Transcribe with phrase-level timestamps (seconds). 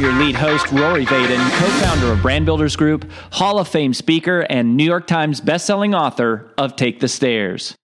[0.00, 4.46] Your lead host, Rory Vaden, co founder of Brand Builders Group, Hall of Fame speaker,
[4.48, 7.74] and New York Times bestselling author of Take the Stairs.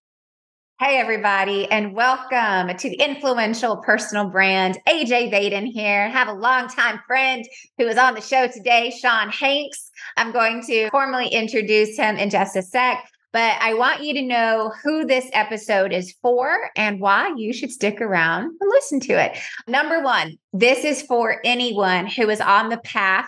[0.79, 4.79] Hey, everybody, and welcome to the influential personal brand.
[4.89, 6.09] AJ Vaden here.
[6.09, 7.45] Have a longtime friend
[7.79, 9.91] who is on the show today, Shawn Hanks.
[10.17, 13.09] I'm going to formally introduce him in just a sec.
[13.35, 17.73] But I want you to know who this episode is for and why you should
[17.73, 19.37] stick around and listen to it.
[19.67, 23.27] Number one, this is for anyone who is on the path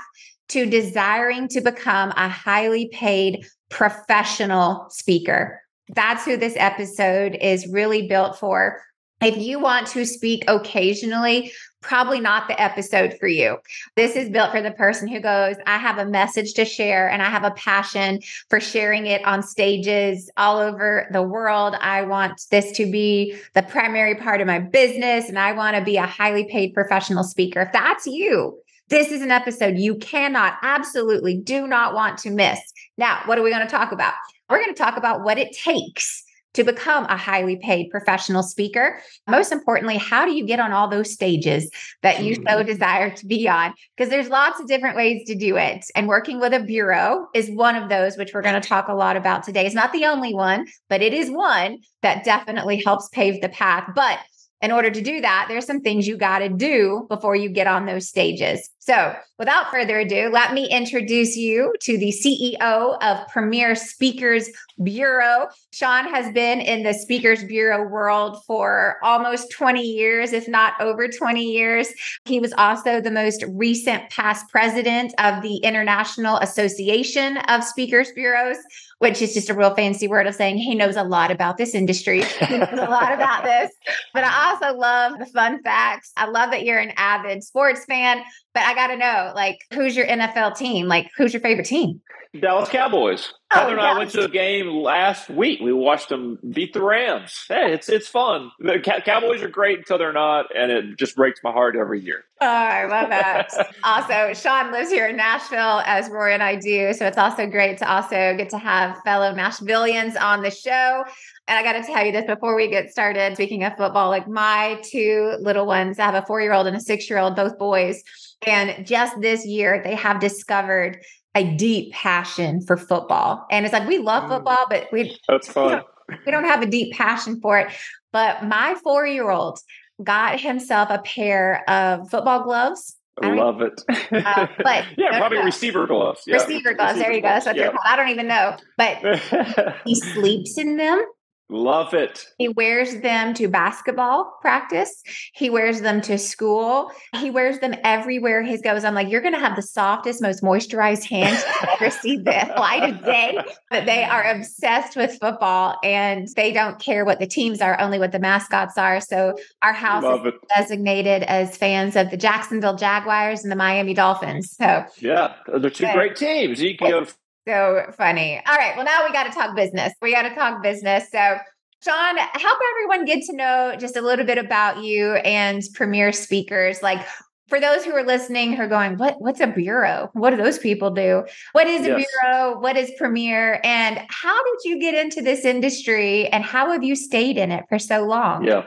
[0.50, 5.60] to desiring to become a highly paid professional speaker.
[5.88, 8.80] That's who this episode is really built for.
[9.20, 11.50] If you want to speak occasionally,
[11.86, 13.56] probably not the episode for you.
[13.94, 17.22] This is built for the person who goes, I have a message to share and
[17.22, 18.20] I have a passion
[18.50, 21.76] for sharing it on stages all over the world.
[21.80, 25.84] I want this to be the primary part of my business and I want to
[25.84, 27.60] be a highly paid professional speaker.
[27.60, 32.60] If that's you, this is an episode you cannot, absolutely do not want to miss.
[32.98, 34.14] Now, what are we going to talk about?
[34.50, 36.24] We're going to talk about what it takes
[36.56, 38.98] to become a highly paid professional speaker.
[39.28, 41.70] Most importantly, how do you get on all those stages
[42.02, 42.66] that you so mm-hmm.
[42.66, 43.74] desire to be on?
[43.96, 45.84] Because there's lots of different ways to do it.
[45.94, 48.94] And working with a bureau is one of those, which we're going to talk a
[48.94, 49.66] lot about today.
[49.66, 53.90] It's not the only one, but it is one that definitely helps pave the path.
[53.94, 54.18] But
[54.62, 57.66] in order to do that, there's some things you got to do before you get
[57.66, 58.68] on those stages.
[58.86, 64.48] So, without further ado, let me introduce you to the CEO of Premiere Speakers
[64.80, 65.48] Bureau.
[65.72, 71.08] Shawn has been in the Speakers Bureau world for almost 20 years, if not over
[71.08, 71.88] 20 years.
[72.26, 78.58] He was also the most recent past president of the International Association of Speakers Bureaus,
[79.00, 81.74] which is just a real fancy word of saying he knows a lot about this
[81.74, 82.22] industry.
[82.22, 83.72] He knows a lot about this.
[84.14, 86.12] But I also love the fun facts.
[86.16, 88.22] I love that you're an avid sports fan,
[88.54, 90.86] but I got to know like, who's your NFL team?
[90.86, 92.00] Like, who's your favorite team?
[92.40, 93.32] Dallas Cowboys.
[93.52, 95.60] Oh, Heather and I went to a game last week.
[95.60, 97.44] We watched them beat the Rams.
[97.48, 98.50] Hey, it's it's fun.
[98.58, 102.24] The Cowboys are great until they're not, and it just breaks my heart every year.
[102.40, 103.50] Oh, I love that.
[103.84, 106.92] also, Shawn lives here in Nashville, as Roy and I do.
[106.92, 111.04] So it's also great to also get to have fellow Nashvillians on the show.
[111.48, 113.34] And I got to tell you this before we get started.
[113.34, 116.76] Speaking of football, like my two little ones, I have a four year old and
[116.76, 118.02] a six year old, both boys.
[118.44, 120.98] And just this year, they have discovered
[121.34, 123.46] a deep passion for football.
[123.50, 124.28] And it's like we love mm.
[124.28, 125.82] football, but we that's fun.
[126.08, 127.72] We don't, we don't have a deep passion for it.
[128.12, 129.58] But my four year old
[130.02, 132.96] got himself a pair of football gloves.
[133.22, 133.82] I love it.
[133.88, 136.20] Uh, but yeah, probably receiver gloves.
[136.26, 136.34] Yeah.
[136.34, 136.94] Receiver gloves.
[136.94, 137.28] Receiver there you go.
[137.28, 137.62] That's what yeah.
[137.62, 137.84] they're called.
[137.86, 141.02] I don't even know, but he sleeps in them.
[141.48, 142.26] Love it.
[142.38, 145.02] He wears them to basketball practice.
[145.32, 146.90] He wears them to school.
[147.14, 148.84] He wears them everywhere he goes.
[148.84, 152.52] I'm like, you're going to have the softest, most moisturized hands you've ever see the
[152.56, 153.38] light of day.
[153.70, 158.00] But they are obsessed with football and they don't care what the teams are, only
[158.00, 159.00] what the mascots are.
[159.00, 160.40] So our house Love is it.
[160.56, 164.50] designated as fans of the Jacksonville Jaguars and the Miami Dolphins.
[164.56, 166.60] So yeah, they're two great teams.
[166.60, 167.06] You can go
[167.46, 168.40] so funny.
[168.46, 168.76] All right.
[168.76, 169.92] Well, now we got to talk business.
[170.02, 171.10] We got to talk business.
[171.10, 171.38] So,
[171.84, 176.82] Shawn, help everyone get to know just a little bit about you and Premiere Speakers.
[176.82, 177.06] Like,
[177.48, 180.10] for those who are listening who are going, what what's a bureau?
[180.14, 181.24] What do those people do?
[181.52, 182.06] What is a yes.
[182.22, 182.58] bureau?
[182.58, 183.60] What is Premiere?
[183.62, 187.64] And how did you get into this industry and how have you stayed in it
[187.68, 188.44] for so long?
[188.44, 188.64] Yeah.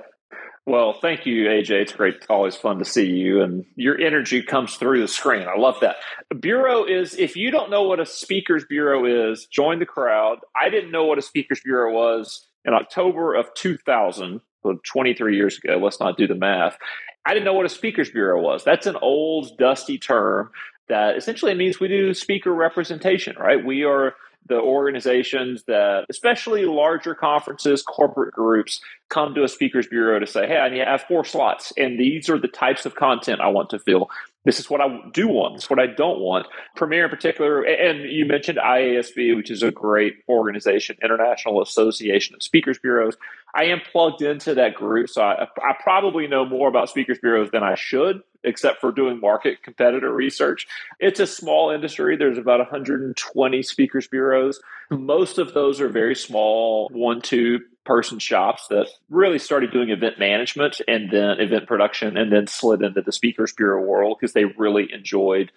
[0.70, 1.72] Well, thank you, AJ.
[1.82, 2.24] It's great.
[2.30, 5.48] Always fun to see you, and your energy comes through the screen.
[5.48, 5.96] I love that.
[6.40, 10.38] Bureau is, if you don't know what a speaker's bureau is, join the crowd.
[10.56, 15.58] I didn't know what a speaker's bureau was in October of 2000, so 23 years
[15.58, 15.80] ago.
[15.84, 16.78] Let's not do the math.
[17.26, 18.64] I didn't know what a speaker's bureau was.
[18.64, 20.52] That's an old, dusty term
[20.88, 23.66] that essentially means we do speaker representation, right?
[23.66, 24.14] We are
[24.48, 30.48] the organizations that, especially larger conferences, corporate groups, come to a speakers bureau to say,
[30.48, 33.80] hey, I have four slots, and these are the types of content I want to
[33.80, 34.10] fill.
[34.46, 35.56] This is what I do want.
[35.56, 36.48] This is what I don't want.
[36.76, 42.42] Premiere in particular, and you mentioned IASB, which is a great organization, International Association of
[42.42, 43.16] Speakers Bureaus.
[43.54, 47.50] I am plugged into that group, so I, I probably know more about speakers bureaus
[47.52, 50.68] than I should except for doing market competitor research.
[51.00, 52.16] It's a small industry.
[52.16, 54.60] There's about 120 speakers bureaus.
[54.90, 57.60] Most of those are very small, one, two
[57.90, 62.84] person shops that really started doing event management and then event production and then slid
[62.84, 65.52] into the speakers bureau world because they really enjoyed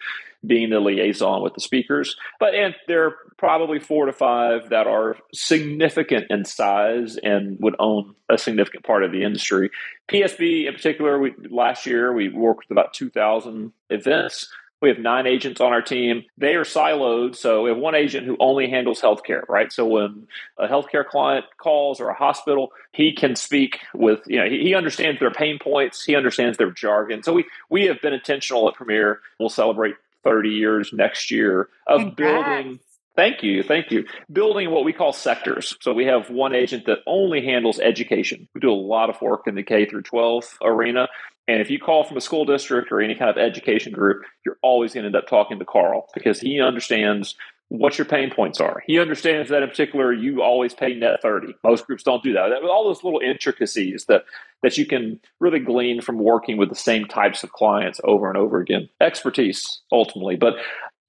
[0.44, 2.16] being the liaison with the speakers.
[2.40, 7.76] But and there are probably four to five that are significant in size and would
[7.78, 9.68] own a significant part of the industry.
[10.08, 14.48] PSB in particular, we last year we worked with about two thousand events.
[14.82, 16.24] We have nine agents on our team.
[16.36, 17.36] They are siloed.
[17.36, 19.72] So we have one agent who only handles healthcare, right?
[19.72, 20.26] So when
[20.58, 25.20] a healthcare client calls or a hospital, he can speak with, you know, he, understands
[25.20, 26.04] their pain points.
[26.04, 27.22] He understands their jargon.
[27.22, 29.20] So we, we have been intentional at Premiere.
[29.38, 29.94] We'll celebrate
[30.24, 32.16] 30 years next year of Congrats.
[32.16, 32.80] building
[33.14, 33.62] Thank you.
[33.62, 34.06] Thank you.
[34.32, 35.76] Building what we call sectors.
[35.80, 38.48] So we have one agent that only handles education.
[38.54, 41.08] We do a lot of work in the K through 12 arena.
[41.52, 44.58] And if you call from a school district or any kind of education group, you're
[44.62, 47.36] always going to end up talking to Carl because he understands
[47.68, 48.82] what your pain points are.
[48.86, 51.54] He understands that in particular you always pay net 30.
[51.64, 52.48] Most groups don't do that.
[52.48, 54.24] that all those little intricacies that
[54.62, 58.36] that you can really glean from working with the same types of clients over and
[58.36, 58.88] over again.
[59.00, 60.36] Expertise ultimately.
[60.36, 60.54] But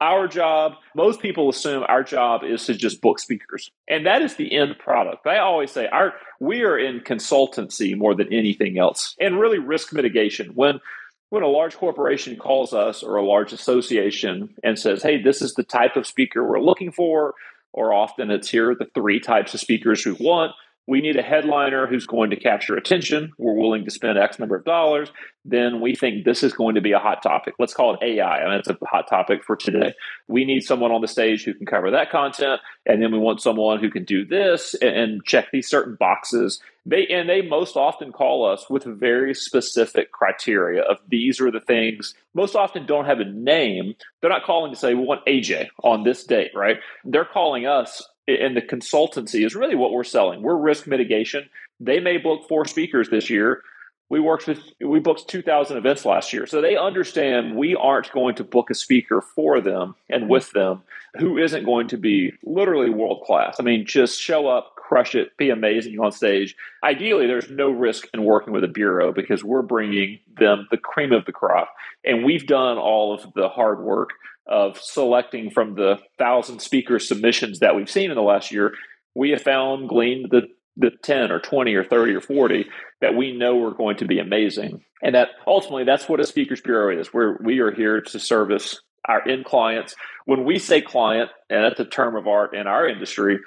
[0.03, 3.71] our job, most people assume our job is to just book speakers.
[3.87, 5.25] And that is the end product.
[5.25, 9.93] I always say our we are in consultancy more than anything else and really risk
[9.93, 10.51] mitigation.
[10.55, 10.81] When
[11.29, 15.53] when a large corporation calls us or a large association and says, "Hey, this is
[15.53, 17.33] the type of speaker we're looking for,"
[17.71, 20.51] or often it's here are the three types of speakers we want,
[20.85, 23.31] we need a headliner who's going to capture attention.
[23.37, 25.11] We're willing to spend X number of dollars.
[25.45, 27.55] Then we think this is going to be a hot topic.
[27.59, 28.41] Let's call it AI.
[28.41, 29.93] I mean, it's a hot topic for today.
[30.27, 32.61] We need someone on the stage who can cover that content.
[32.85, 36.61] And then we want someone who can do this and check these certain boxes.
[36.85, 41.61] They, and they most often call us with very specific criteria of these are the
[41.61, 43.93] things most often don't have a name.
[44.19, 46.77] They're not calling to say, we want AJ on this date, right?
[47.05, 50.41] They're calling us and the consultancy is really what we're selling.
[50.41, 51.49] We're risk mitigation.
[51.79, 53.63] They may book four speakers this year.
[54.09, 56.45] We worked with we booked 2000 events last year.
[56.45, 60.83] So they understand we aren't going to book a speaker for them and with them
[61.17, 63.57] who isn't going to be literally world class.
[63.59, 66.55] I mean, just show up, crush it, be amazing on stage.
[66.83, 71.11] Ideally, there's no risk in working with a bureau because we're bringing them the cream
[71.11, 71.73] of the crop
[72.05, 74.11] and we've done all of the hard work
[74.47, 78.73] of selecting from the thousand speaker submissions that we've seen in the last year,
[79.15, 82.65] we have found gleaned the the 10 or 20 or 30 or 40
[82.99, 84.83] that we know are going to be amazing.
[85.03, 87.13] And that ultimately that's what a speakers bureau is.
[87.13, 89.95] We're we are here to service our end clients.
[90.25, 93.37] When we say client, and that's a term of art in our industry,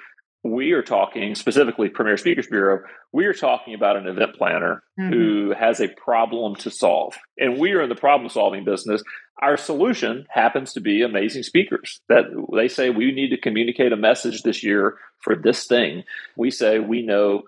[0.51, 5.11] we are talking specifically Premiere Speakers Bureau, we are talking about an event planner mm-hmm.
[5.11, 7.15] who has a problem to solve.
[7.37, 9.03] And we are in the problem solving business.
[9.41, 13.97] Our solution happens to be amazing speakers that they say we need to communicate a
[13.97, 16.03] message this year for this thing.
[16.35, 17.43] We say we know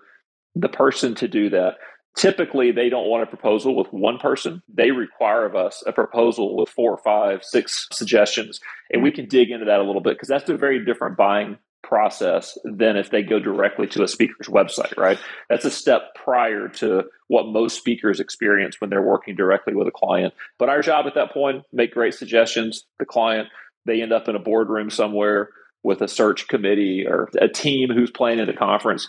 [0.54, 1.76] the person to do that.
[2.16, 4.62] Typically, they don't want a proposal with one person.
[4.68, 8.60] They require of us a proposal with four, five, six suggestions.
[8.92, 11.58] And we can dig into that a little bit because that's a very different buying
[11.82, 15.18] process than if they go directly to a speaker's website, right?
[15.48, 19.92] That's a step prior to what most speakers experience when they're working directly with a
[19.92, 20.34] client.
[20.58, 22.86] But our job at that point, make great suggestions.
[22.98, 23.48] The client,
[23.86, 25.50] they end up in a boardroom somewhere
[25.82, 29.08] with a search committee or a team who's planning the conference.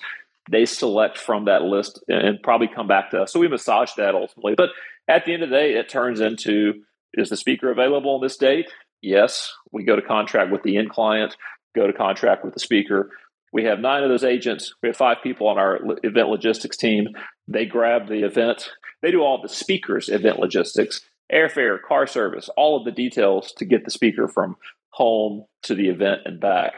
[0.50, 3.34] They select from that list and probably come back to us.
[3.34, 4.56] So we massage that ultimately.
[4.56, 4.70] But
[5.08, 8.38] at the end of the day, it turns into is the speaker available on this
[8.38, 8.72] date?
[9.02, 9.54] Yes.
[9.72, 11.36] We go to contract with the end client
[11.76, 13.10] go to contract with the speaker.
[13.54, 14.74] We have nine of those agents.
[14.82, 17.08] We have five people on our event logistics team.
[17.48, 18.70] They grab the event.
[19.02, 21.02] They do all the speakers' event logistics,
[21.32, 24.56] airfare, car service, all of the details to get the speaker from
[24.92, 26.74] home to the event and back.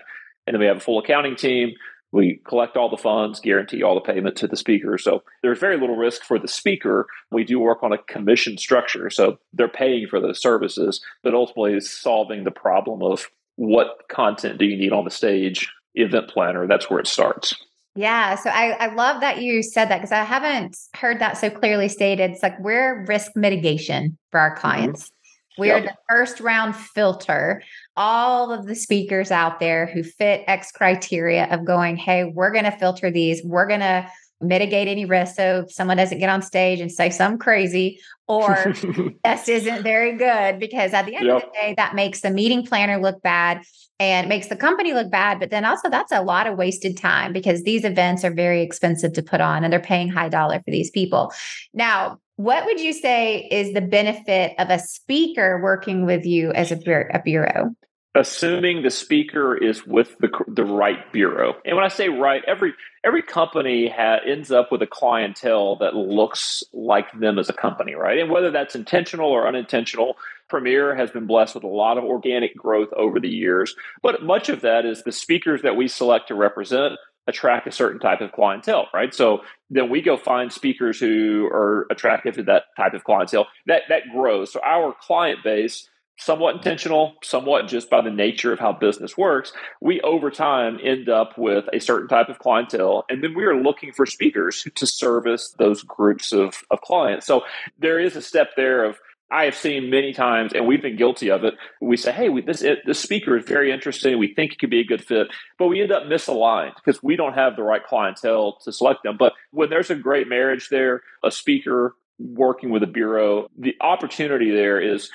[0.48, 1.74] And then we have a full accounting team.
[2.12, 5.00] We collect all the funds, guarantee all the payment to the speaker.
[5.00, 7.08] So there's very little risk for the speaker.
[7.32, 9.10] We do work on a commission structure.
[9.10, 14.58] So they're paying for those services, but ultimately is solving the problem of what content
[14.58, 17.54] do you need on the stage event planner that's where it starts
[17.96, 21.50] yeah so i, I love that you said that because i haven't heard that so
[21.50, 24.62] clearly stated it's like we're risk mitigation for our mm-hmm.
[24.62, 25.62] clients mm-hmm.
[25.62, 25.86] we're yep.
[25.86, 27.62] the first round filter
[27.96, 32.66] all of the speakers out there who fit x criteria of going hey we're going
[32.66, 34.08] to filter these we're going to
[34.44, 38.74] mitigate any risk so if someone doesn't get on stage and say something crazy or
[39.24, 41.36] this isn't very good because at the end yep.
[41.38, 43.62] of the day that makes the meeting planner look bad
[44.00, 47.34] and makes the company look bad but then also that's a lot of wasted time
[47.34, 50.72] because these events are very expensive to put on and they're paying high dollar for
[50.72, 51.32] these people
[51.74, 56.72] now what would you say is the benefit of a speaker working with you as
[56.72, 57.76] a, a bureau?
[58.16, 61.56] Assuming the speaker is with the the right bureau.
[61.66, 65.96] And when I say right, every every company ha- ends up with a clientele that
[65.96, 68.20] looks like them as a company, right?
[68.20, 70.18] And whether that's intentional or unintentional,
[70.48, 73.76] Premiere has been blessed with a lot of organic growth over the years.
[74.04, 78.00] But much of that is the speakers that we select to represent attract a certain
[78.00, 79.14] type of clientele, right?
[79.14, 83.48] So then we go find speakers who are attractive to that type of clientele.
[83.66, 84.52] That that grows.
[84.52, 89.52] So our client base somewhat intentional, somewhat just by the nature of how business works,
[89.82, 93.06] we over time end up with a certain type of clientele.
[93.10, 97.26] And then we are looking for speakers to service those groups of, of clients.
[97.26, 97.42] So
[97.80, 99.00] there is a step there of,
[99.32, 101.56] I have seen many times, and we've been guilty of it.
[101.82, 104.20] We say, "Hey, we, this it, this speaker is very interesting.
[104.20, 105.28] We think it could be a good fit,"
[105.58, 109.18] but we end up misaligned because we don't have the right clientele to select them.
[109.18, 114.52] But when there's a great marriage there, a speaker working with a bureau, the opportunity
[114.52, 115.10] there is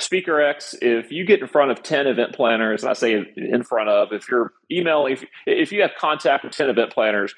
[0.00, 3.62] Speaker X, if you get in front of 10 event planners, and I say in
[3.62, 7.34] front of, if you're email, if, if you have contact with 10 event planners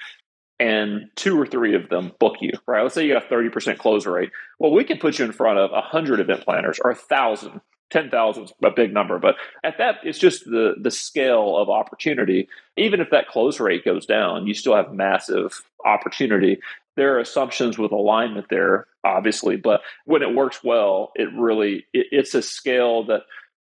[0.59, 2.83] and two or three of them book you, right?
[2.83, 4.31] Let's say you got a 30% close rate.
[4.59, 7.61] Well, we can put you in front of 100 event planners or 1,000.
[7.90, 12.49] 10,000 is a big number, but at that, it's just the, the scale of opportunity.
[12.76, 16.61] Even if that close rate goes down, you still have massive opportunity
[17.00, 22.09] there are assumptions with alignment there, obviously, but when it works well, it really it,
[22.12, 23.23] it's a scale that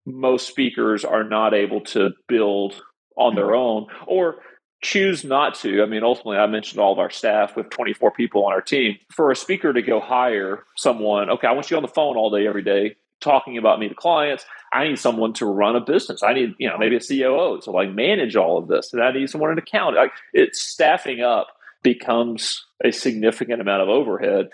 [0.05, 2.79] most speakers are not able to build
[3.17, 3.55] on their mm-hmm.
[3.55, 4.35] own or
[4.83, 5.81] choose not to.
[5.81, 8.97] I mean, ultimately, I mentioned all of our staff with 24 people on our team.
[9.11, 12.29] For a speaker to go hire someone, okay, I want you on the phone all
[12.29, 14.45] day, every day, talking about me to clients.
[14.71, 16.21] I need someone to run a business.
[16.21, 18.93] I need, you know, maybe a COO to like manage all of this.
[18.93, 19.95] And I need someone in account.
[19.95, 21.47] Like it's staffing up
[21.83, 24.47] becomes a significant amount of overhead.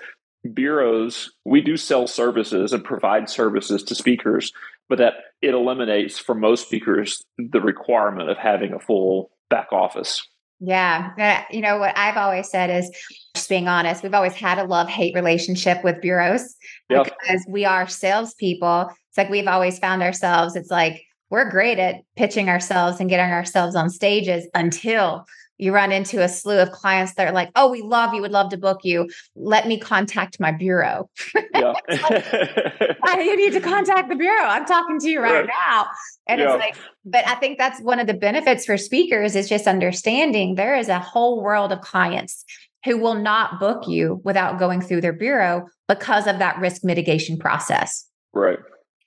[0.53, 4.51] Bureaus, we do sell services and provide services to speakers,
[4.87, 10.21] but that it eliminates for most speakers the requirement of having a full back office.
[10.61, 11.45] Yeah.
[11.51, 12.89] You know, what I've always said is
[13.33, 16.55] just being honest, we've always had a love hate relationship with bureaus
[16.89, 17.05] yep.
[17.05, 18.89] because we are salespeople.
[19.09, 23.31] It's like we've always found ourselves, it's like we're great at pitching ourselves and getting
[23.31, 25.25] ourselves on stages until
[25.59, 28.31] you run into a slew of clients that are like, oh, we love you, would
[28.31, 29.09] love to book you.
[29.35, 31.09] Let me contact my bureau.
[31.55, 31.73] Yeah.
[33.05, 34.45] like, you need to contact the bureau.
[34.45, 35.49] I'm talking to you right, right.
[35.67, 35.87] now.
[36.25, 36.53] And yeah.
[36.53, 40.55] it's like, but I think that's one of the benefits for speakers is just understanding
[40.55, 42.45] there is a whole world of clients
[42.85, 47.37] who will not book you without going through their bureau because of that risk mitigation
[47.37, 48.07] process.
[48.33, 48.59] Right.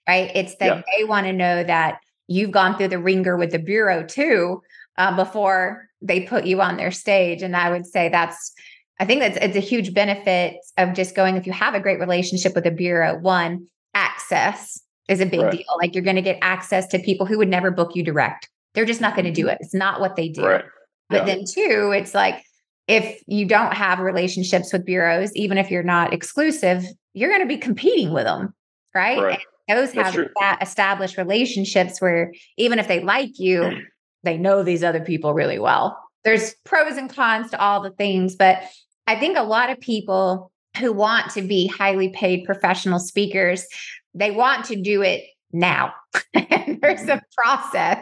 [0.07, 0.31] Right.
[0.35, 0.83] It's that yeah.
[0.99, 4.61] they want to know that you've gone through the ringer with the bureau too
[4.99, 7.43] uh, before they put you on their stage.
[7.43, 8.53] And I would say that's,
[8.99, 12.01] I think that's it's a huge benefit of just going if you have a great
[12.01, 13.19] relationship with a bureau.
[13.19, 15.53] One, access is a big right.
[15.53, 15.65] deal.
[15.79, 18.49] Like you're going to get access to people who would never book you direct.
[18.75, 19.51] They're just not going to do mm-hmm.
[19.51, 19.59] it.
[19.61, 20.45] It's not what they do.
[20.45, 20.65] Right.
[21.09, 21.35] But yeah.
[21.35, 22.43] then two, it's like
[22.89, 27.47] if you don't have relationships with bureaus, even if you're not exclusive, you're going to
[27.47, 28.55] be competing with them,
[28.95, 29.21] right?
[29.21, 29.41] right.
[29.69, 33.83] those have that established relationships where even if they like you, mm.
[34.23, 35.99] They know these other people really well.
[36.25, 38.63] There's pros and cons to all the things, but
[39.07, 43.67] I think a lot of people who want to be highly paid professional speakers,
[44.15, 45.93] they want to do it now.
[46.35, 48.01] and there's a process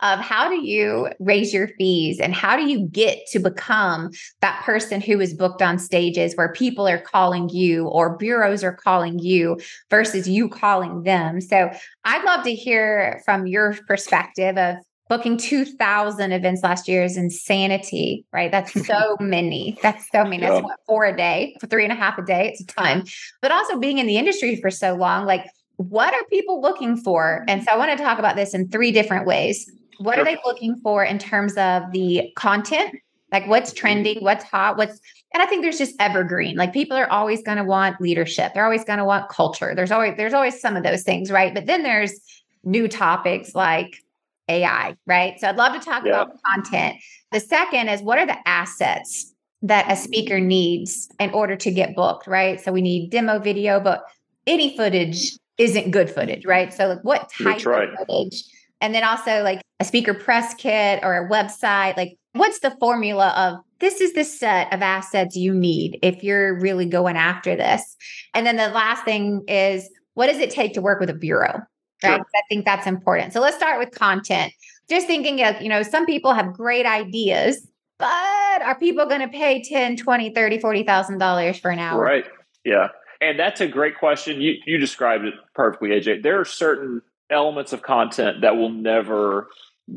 [0.00, 4.62] of how do you raise your fees and how do you get to become that
[4.64, 9.18] person who is booked on stages where people are calling you or bureaus are calling
[9.18, 9.58] you
[9.90, 11.40] versus you calling them.
[11.40, 11.70] So
[12.04, 14.76] I'd love to hear from your perspective of
[15.12, 18.50] booking 2000 events last year is insanity right?
[18.50, 19.78] That's so many.
[19.82, 20.38] That's so many.
[20.38, 23.04] That's what four a day for three and a half a day it's a ton.
[23.42, 25.44] But also being in the industry for so long like
[25.76, 27.44] what are people looking for?
[27.46, 29.70] And so i want to talk about this in three different ways.
[29.98, 30.22] What sure.
[30.22, 32.94] are they looking for in terms of the content?
[33.30, 33.80] Like what's mm-hmm.
[33.80, 34.24] trending?
[34.24, 34.78] What's hot?
[34.78, 34.98] What's
[35.34, 36.56] and i think there's just evergreen.
[36.56, 38.54] Like people are always going to want leadership.
[38.54, 39.74] They're always going to want culture.
[39.74, 41.52] There's always there's always some of those things right?
[41.52, 42.18] But then there's
[42.64, 44.01] new topics like
[44.48, 45.38] AI, right?
[45.40, 46.22] So I'd love to talk yeah.
[46.22, 46.96] about content.
[47.30, 49.32] The second is what are the assets
[49.62, 52.60] that a speaker needs in order to get booked, right?
[52.60, 54.02] So we need demo video, but
[54.46, 56.72] any footage isn't good footage, right?
[56.72, 57.88] So like what type right.
[57.88, 58.42] of footage?
[58.80, 63.28] And then also like a speaker press kit or a website, like what's the formula
[63.36, 67.96] of this is the set of assets you need if you're really going after this.
[68.34, 71.60] And then the last thing is what does it take to work with a bureau?
[72.02, 72.16] Right.
[72.16, 72.26] Sure.
[72.34, 73.32] I think that's important.
[73.32, 74.52] So let's start with content.
[74.88, 77.66] Just thinking of, you know, some people have great ideas,
[77.98, 82.00] but are people going to pay 10, 20, 30, 40,000 dollars for an hour?
[82.02, 82.24] Right.
[82.64, 82.88] Yeah.
[83.20, 84.40] And that's a great question.
[84.40, 86.22] You you described it perfectly, AJ.
[86.22, 89.48] There are certain elements of content that will never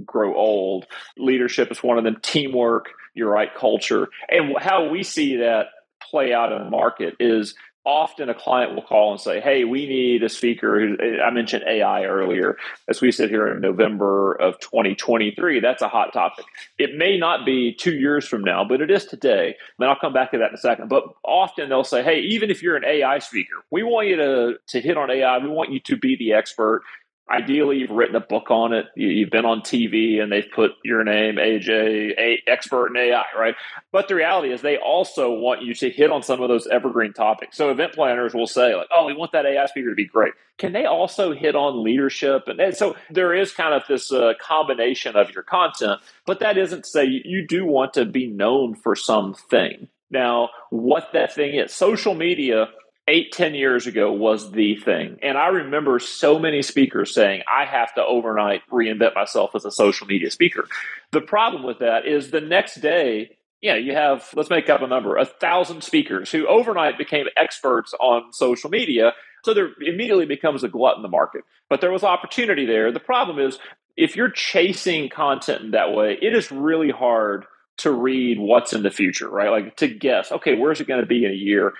[0.05, 0.85] grow old.
[1.17, 2.17] Leadership is one of them.
[2.21, 4.09] Teamwork, you're right, culture.
[4.29, 5.67] And how we see that
[6.01, 9.87] play out in the market is often a client will call and say, Hey, we
[9.87, 10.95] need a speaker.
[11.23, 12.57] I mentioned AI earlier.
[12.87, 16.45] As we sit here in November of 2023, that's a hot topic.
[16.77, 19.55] It may not be two years from now, but it is today.
[19.79, 20.89] And I'll come back to that in a second.
[20.89, 24.53] But often they'll say, Hey, even if you're an AI speaker, we want you to,
[24.67, 25.37] to hit on AI.
[25.37, 26.83] We want you to be the expert
[27.29, 28.85] ideally you've written a book on it.
[28.95, 33.55] You've been on tv and they've put your name aj a expert in ai right?
[33.91, 37.13] But the reality is they also want you to hit on some of those evergreen
[37.13, 37.57] topics.
[37.57, 40.33] So event planners will say like oh we want that ai speaker to be great.
[40.57, 42.43] Can they also hit on leadership?
[42.47, 46.57] And, and so there is kind of this uh, combination of your content but that
[46.57, 49.87] isn't to say you, you do want to be known for something.
[50.11, 52.67] Now what that thing is social media
[53.07, 55.19] eight, ten years ago was the thing.
[55.21, 59.71] And I remember so many speakers saying, I have to overnight reinvent myself as a
[59.71, 60.67] social media speaker.
[61.11, 64.87] The problem with that is the next day, yeah, you have, let's make up a
[64.87, 69.13] number, a thousand speakers who overnight became experts on social media.
[69.43, 71.43] So there immediately becomes a glut in the market.
[71.69, 72.91] But there was opportunity there.
[72.91, 73.59] The problem is
[73.95, 77.45] if you're chasing content in that way, it is really hard
[77.77, 79.49] to read what's in the future, right?
[79.49, 81.73] Like to guess, okay, where's it going to be in a year?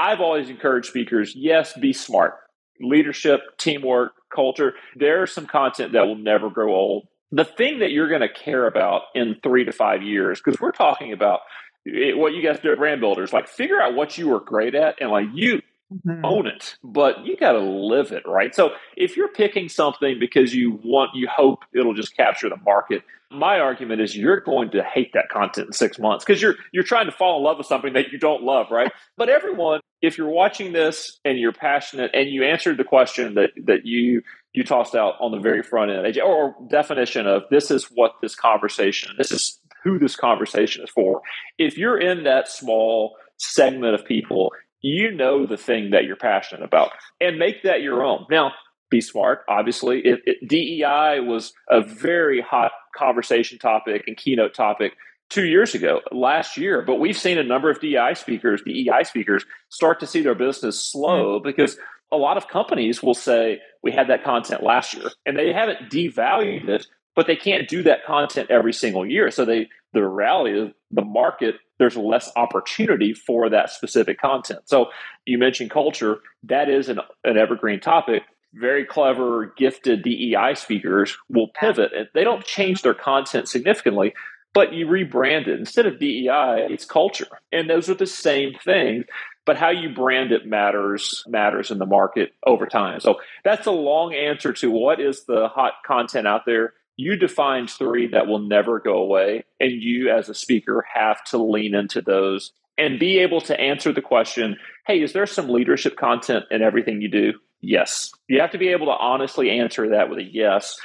[0.00, 2.36] I've always encouraged speakers, yes, be smart.
[2.80, 4.72] Leadership, teamwork, culture.
[4.96, 7.06] There's some content that will never grow old.
[7.32, 10.72] The thing that you're going to care about in three to five years, because we're
[10.72, 11.40] talking about
[11.84, 14.74] it, what you guys do at brand builders, like figure out what you were great
[14.74, 15.60] at and like you
[15.92, 16.24] mm-hmm.
[16.24, 18.54] own it, but you got to live it, right?
[18.54, 23.02] So if you're picking something because you want, you hope it'll just capture the market,
[23.30, 26.84] my argument is you're going to hate that content in six months because you're you're
[26.84, 28.90] trying to fall in love with something that you don't love, right?
[29.16, 33.50] but everyone, if you're watching this and you're passionate and you answered the question that
[33.66, 34.22] that you
[34.52, 38.34] you tossed out on the very front end, or definition of this is what this
[38.34, 41.22] conversation, this is who this conversation is for.
[41.56, 44.50] If you're in that small segment of people,
[44.82, 46.90] you know the thing that you're passionate about
[47.20, 48.26] and make that your own.
[48.30, 48.52] Now,
[48.90, 49.44] be smart.
[49.48, 54.94] Obviously, it, it, DEI was a very hot conversation topic and keynote topic
[55.28, 56.82] two years ago, last year.
[56.82, 60.82] But we've seen a number of DEI speakers, DEI speakers, start to see their business
[60.82, 61.46] slow mm-hmm.
[61.46, 61.78] because
[62.12, 65.90] a lot of companies will say, We had that content last year, and they haven't
[65.90, 69.30] devalued it, but they can't do that content every single year.
[69.30, 74.60] So they the reality is the market there's less opportunity for that specific content.
[74.66, 74.90] So
[75.24, 78.22] you mentioned culture, that is an, an evergreen topic
[78.52, 81.92] very clever, gifted DEI speakers will pivot.
[81.96, 84.14] And they don't change their content significantly,
[84.52, 85.58] but you rebrand it.
[85.58, 87.28] Instead of DEI, it's culture.
[87.52, 89.04] And those are the same things,
[89.46, 93.00] But how you brand it matters matters in the market over time.
[93.00, 96.74] So that's a long answer to what is the hot content out there.
[96.96, 101.38] You defined three that will never go away, and you as a speaker have to
[101.38, 105.96] lean into those and be able to answer the question hey, is there some leadership
[105.96, 107.34] content in everything you do?
[107.60, 108.10] Yes.
[108.28, 110.76] You have to be able to honestly answer that with a yes.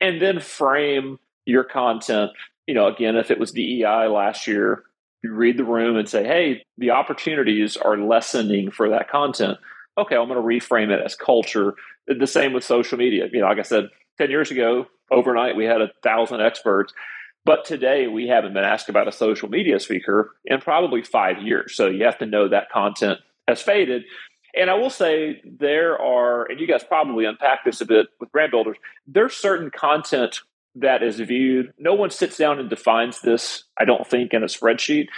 [0.00, 2.32] And then frame your content.
[2.66, 4.84] You know, again, if it was DEI last year,
[5.22, 9.58] you read the room and say, hey, the opportunities are lessening for that content.
[9.96, 11.74] Okay, I'm going to reframe it as culture.
[12.06, 13.28] The same with social media.
[13.32, 16.92] You know, like I said, 10 years ago, overnight, we had a thousand experts.
[17.44, 21.76] But today, we haven't been asked about a social media speaker in probably five years.
[21.76, 24.04] So you have to know that content has faded.
[24.56, 28.30] And I will say there are, and you guys probably unpack this a bit with
[28.32, 30.40] brand builders, there's certain content
[30.76, 31.72] that is viewed.
[31.78, 35.08] No one sits down and defines this, I don't think, in a spreadsheet.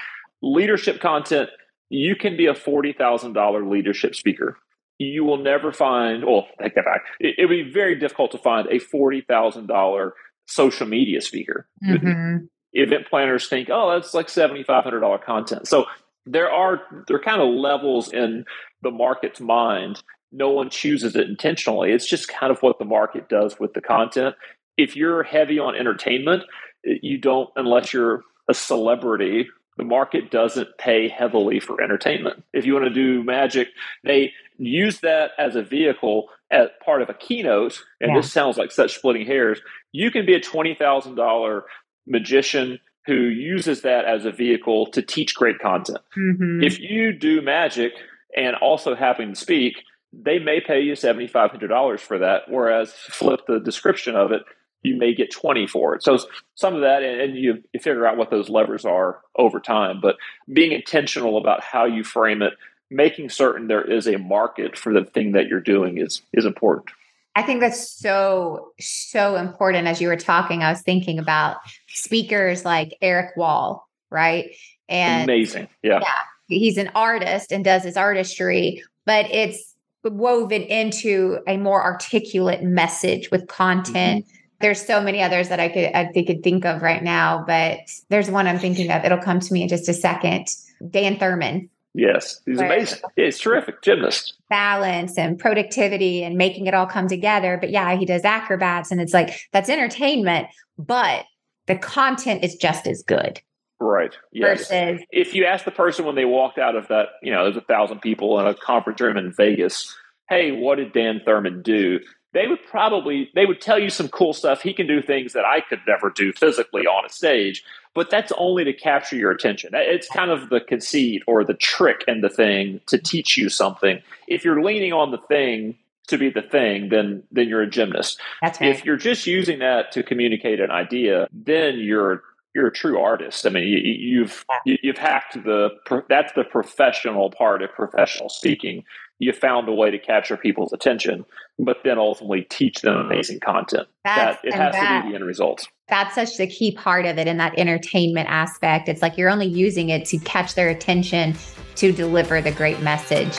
[0.42, 1.50] Leadership content,
[1.88, 4.58] you can be a $40,000 leadership speaker.
[4.98, 7.02] You will never find, well, take that back.
[7.20, 10.10] It, would be very difficult to find a $40,000
[10.46, 11.66] social media speaker.
[11.84, 12.46] Mm-hmm.
[12.72, 15.68] Event planners think, oh, that's like $7,500 content.
[15.68, 15.86] So
[16.26, 18.44] there are there are kind of levels in
[18.86, 20.00] the market's mind.
[20.30, 21.90] No one chooses it intentionally.
[21.90, 24.36] It's just kind of what the market does with the content.
[24.76, 26.44] If you're heavy on entertainment,
[26.84, 29.48] you don't unless you're a celebrity.
[29.76, 32.44] The market doesn't pay heavily for entertainment.
[32.52, 33.68] If you want to do magic,
[34.04, 37.82] they use that as a vehicle as part of a keynote.
[38.00, 38.20] And yeah.
[38.20, 39.60] this sounds like such splitting hairs.
[39.90, 41.64] You can be a twenty thousand dollar
[42.06, 45.98] magician who uses that as a vehicle to teach great content.
[46.16, 46.62] Mm-hmm.
[46.62, 47.92] If you do magic
[48.36, 52.42] and also happen to speak, they may pay you $7,500 for that.
[52.48, 54.42] Whereas flip the description of it,
[54.82, 56.02] you may get 20 for it.
[56.02, 56.18] So
[56.54, 60.00] some of that, and you, you figure out what those levers are over time.
[60.00, 60.16] But
[60.52, 62.54] being intentional about how you frame it,
[62.90, 66.90] making certain there is a market for the thing that you're doing is is important.
[67.34, 69.86] I think that's so, so important.
[69.86, 74.54] As you were talking, I was thinking about speakers like Erik Wahl, right?
[74.88, 75.68] And amazing.
[75.82, 76.00] Yeah.
[76.00, 76.14] Yeah.
[76.48, 83.30] He's an artist and does his artistry, but it's woven into a more articulate message
[83.30, 84.24] with content.
[84.24, 84.36] Mm-hmm.
[84.60, 88.30] There's so many others that I could I could think of right now, but there's
[88.30, 89.04] one I'm thinking of.
[89.04, 90.48] It'll come to me in just a second.
[90.90, 91.68] Dan Thurmon.
[91.92, 93.00] Yes, he's amazing.
[93.16, 94.34] He's terrific gymnast.
[94.50, 97.56] Balance and productivity and making it all come together.
[97.58, 101.24] But yeah, he does acrobats and it's like that's entertainment, but
[101.66, 103.40] the content is just as good.
[103.78, 104.16] Right.
[104.32, 104.68] Yes.
[104.68, 107.56] Versus if you ask the person when they walked out of that, you know, there's
[107.56, 109.94] a thousand people in a conference room in Vegas,
[110.28, 112.00] hey, what did Dan Thurmon do?
[112.32, 114.62] They would probably they would tell you some cool stuff.
[114.62, 118.32] He can do things that I could never do physically on a stage, but that's
[118.36, 119.70] only to capture your attention.
[119.72, 124.02] It's kind of the conceit or the trick in the thing to teach you something.
[124.26, 125.76] If you're leaning on the thing
[126.08, 128.20] to be the thing, then then you're a gymnast.
[128.42, 128.70] That's right.
[128.70, 132.22] If you're just using that to communicate an idea, then you're
[132.56, 133.46] you're a true artist.
[133.46, 135.68] I mean, you, have you've, you've hacked the
[136.08, 138.82] that's the professional part of professional speaking.
[139.18, 141.26] You found a way to capture people's attention,
[141.58, 143.88] but then ultimately teach them amazing content.
[144.04, 145.68] That's, that it has that, to be the end result.
[145.88, 148.88] That's such the key part of it in that entertainment aspect.
[148.88, 151.34] It's like you're only using it to catch their attention
[151.76, 153.38] to deliver the great message.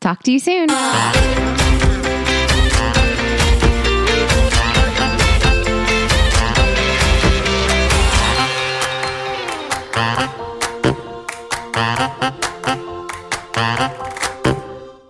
[0.00, 0.68] Talk to you soon.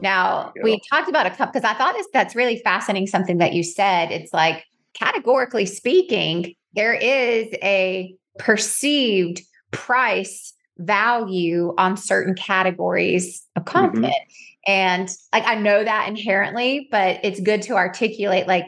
[0.00, 3.06] Now, we talked about a couple because I thought this, that's really fascinating.
[3.06, 4.10] Something that you said.
[4.10, 14.06] It's like, categorically speaking, there is a perceived price value on certain categories of content.
[14.06, 14.47] Mm-hmm.
[14.68, 18.66] And like I know that inherently, but it's good to articulate like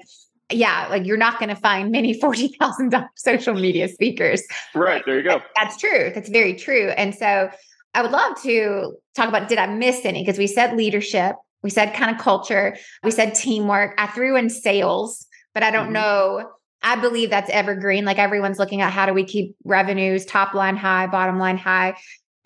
[0.51, 4.43] yeah, like you're not going to find many $40,000 social media speakers.
[4.75, 5.03] Right.
[5.07, 5.41] There you go.
[5.55, 6.11] That's true.
[6.13, 6.89] That's very true.
[6.89, 7.51] And so
[7.95, 10.23] I would love to talk about did I miss any?
[10.23, 13.95] Because we said leadership, we said kind of culture, we said teamwork.
[13.99, 15.93] I threw in sales, but I don't mm-hmm.
[15.93, 16.51] know.
[16.83, 18.07] I believe that's evergreen.
[18.07, 21.95] Like everyone's looking at how do we keep revenues top line high, bottom line high.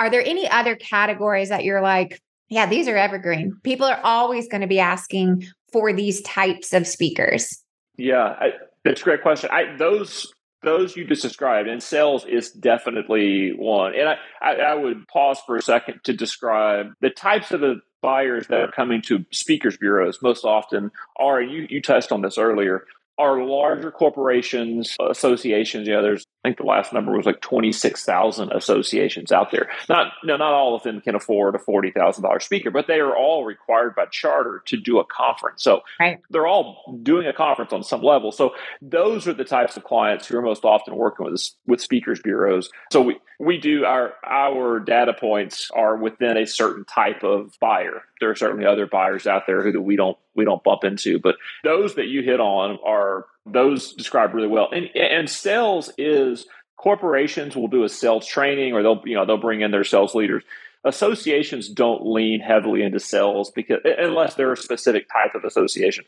[0.00, 2.20] Are there any other categories that you're like,
[2.54, 3.56] yeah, these are evergreen.
[3.64, 7.64] People are always going to be asking for these types of speakers.
[7.96, 8.50] Yeah, I,
[8.84, 9.50] that's a great question.
[9.52, 13.94] I, those those you just described, and sales is definitely one.
[13.96, 17.80] And I, I, I would pause for a second to describe the types of the
[18.00, 21.42] buyers that are coming to speakers bureaus most often are.
[21.42, 22.84] You you touched on this earlier
[23.18, 25.86] are larger corporations, associations.
[25.86, 29.70] Yeah, there's I think the last number was like twenty six thousand associations out there.
[29.88, 32.98] Not no, not all of them can afford a forty thousand dollars speaker, but they
[32.98, 35.62] are all required by charter to do a conference.
[35.62, 36.20] So right.
[36.30, 38.32] they're all doing a conference on some level.
[38.32, 42.20] So those are the types of clients who are most often working with with speakers
[42.20, 42.68] bureaus.
[42.92, 48.02] So we we do our our data points are within a certain type of buyer.
[48.24, 51.18] There are certainly other buyers out there who that we don't we don't bump into,
[51.18, 54.70] but those that you hit on are those described really well.
[54.72, 56.46] And and sales is
[56.78, 60.14] corporations will do a sales training or they'll you know they'll bring in their sales
[60.14, 60.42] leaders.
[60.84, 66.06] Associations don't lean heavily into sales because unless they're a specific type of association.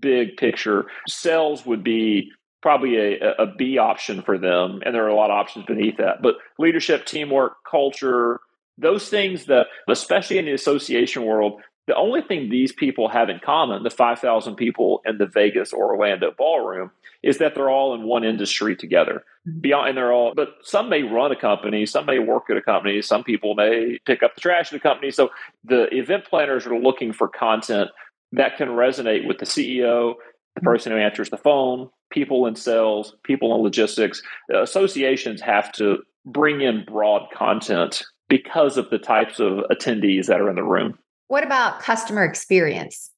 [0.00, 5.08] Big picture, sales would be probably a, a B option for them, and there are
[5.08, 6.22] a lot of options beneath that.
[6.22, 8.40] But leadership, teamwork, culture,
[8.78, 13.40] those things that, especially in the association world, the only thing these people have in
[13.42, 16.90] common, the 5,000 people in the Vegas or Orlando ballroom,
[17.22, 19.24] is that they're all in one industry together.
[19.48, 19.60] Mm-hmm.
[19.60, 22.62] Beyond, and they're all, but some may run a company, some may work at a
[22.62, 25.10] company, some people may pick up the trash at a company.
[25.10, 25.30] So
[25.64, 27.90] the event planners are looking for content
[28.32, 30.12] that can resonate with the CEO,
[30.54, 30.66] the mm-hmm.
[30.66, 34.22] person who answers the phone, people in sales, people in logistics.
[34.54, 40.50] Associations have to bring in broad content because of the types of attendees that are
[40.50, 40.98] in the room.
[41.28, 43.10] What about customer experience?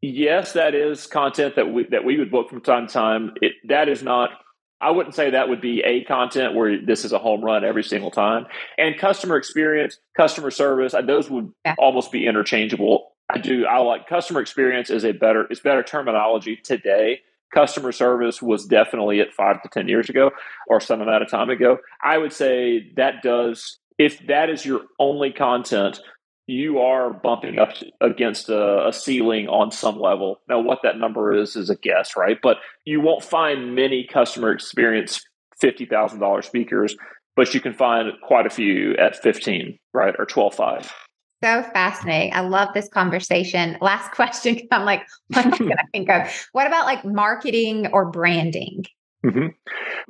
[0.00, 3.32] Yes, that is content that we that we would book from time to time.
[3.42, 4.30] It, that is not
[4.80, 7.82] I wouldn't say that would be a content where this is a home run every
[7.82, 8.46] single time.
[8.76, 11.74] And customer experience, customer service, uh, those would yeah.
[11.78, 13.12] almost be interchangeable.
[13.28, 13.66] I do.
[13.66, 15.46] I like customer experience is a better.
[15.50, 17.20] It's better terminology today.
[17.52, 20.30] Customer service was definitely at five to ten years ago,
[20.68, 21.78] or some amount of time ago.
[22.02, 23.78] I would say that does.
[23.98, 26.00] If that is your only content,
[26.46, 30.40] you are bumping up against a, a, ceiling on some level.
[30.48, 32.38] Now, what that number is is a guess, right?
[32.42, 32.56] But
[32.86, 35.20] you won't find many customer experience
[35.60, 36.96] fifty thousand dollars speakers,
[37.36, 40.90] but you can find quite a few at fifteen, right, or twelve five.
[41.44, 42.32] So fascinating.
[42.34, 43.76] I love this conversation.
[43.80, 44.58] Last question.
[44.72, 46.48] I'm like, what am I going to think of?
[46.52, 48.84] What about like marketing or branding?
[49.24, 49.48] Mm-hmm.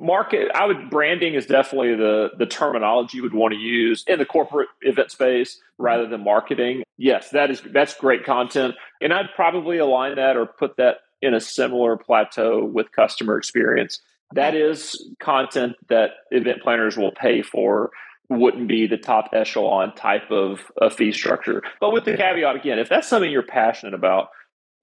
[0.03, 4.19] Market, I would branding is definitely the the terminology you would want to use in
[4.19, 6.83] the corporate event space rather than marketing.
[6.97, 11.33] Yes, that is that's great content, and I'd probably align that or put that in
[11.33, 13.99] a similar plateau with customer experience.
[14.33, 17.89] That is content that event planners will pay for.
[18.29, 22.77] Wouldn't be the top echelon type of a fee structure, but with the caveat again,
[22.77, 24.29] if that's something you're passionate about,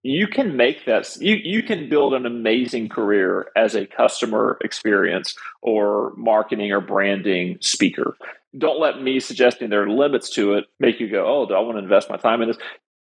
[0.07, 5.35] you can make that you, you can build an amazing career as a customer experience
[5.63, 8.17] or marketing or branding speaker.
[8.57, 10.67] Don't let me suggesting there are limits to it.
[10.79, 12.59] Make you go oh do i want to invest my time in this?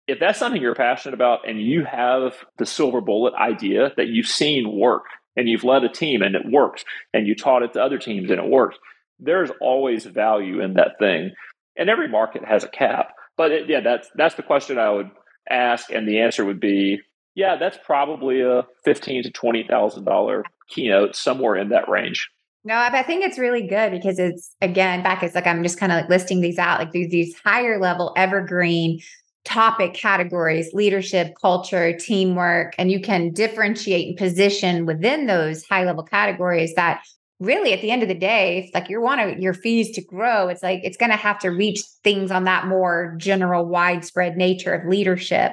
[0.08, 4.28] If that's something you're passionate about and you have the silver bullet idea that you've
[4.28, 5.04] seen work
[5.36, 8.32] and you've led a team and it works and you taught it to other teams
[8.32, 8.78] and it works
[9.20, 11.32] there's always value in that thing.
[11.78, 15.12] And every market has a cap but it, yeah that's that's the question i would
[15.50, 17.02] ask, and the answer would be,
[17.36, 22.30] yeah, that's probably a fifteen to twenty thousand dollar keynote, somewhere in that range.
[22.64, 25.22] No, I think it's really good because it's again back.
[25.22, 28.14] It's like I'm just kind of like listing these out, like these these higher level
[28.18, 29.00] evergreen
[29.46, 36.04] topic categories leadership culture teamwork and you can differentiate and position within those high level
[36.04, 37.02] categories that
[37.40, 40.48] really at the end of the day if like you want your fees to grow
[40.48, 44.74] it's like it's going to have to reach things on that more general widespread nature
[44.74, 45.52] of leadership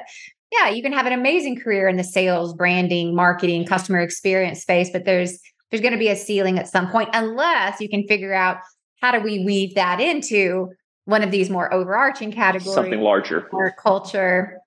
[0.52, 4.90] yeah you can have an amazing career in the sales branding marketing customer experience space
[4.90, 5.40] but there's
[5.70, 8.58] there's going to be a ceiling at some point unless you can figure out
[9.00, 10.68] how do we weave that into
[11.06, 14.58] one of these more overarching categories something larger or culture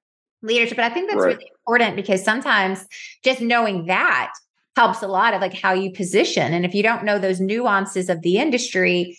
[0.41, 1.37] leadership but i think that's right.
[1.37, 2.85] really important because sometimes
[3.23, 4.33] just knowing that
[4.75, 6.53] helps a lot of like how you position.
[6.53, 9.17] And if you don't know those nuances of the industry,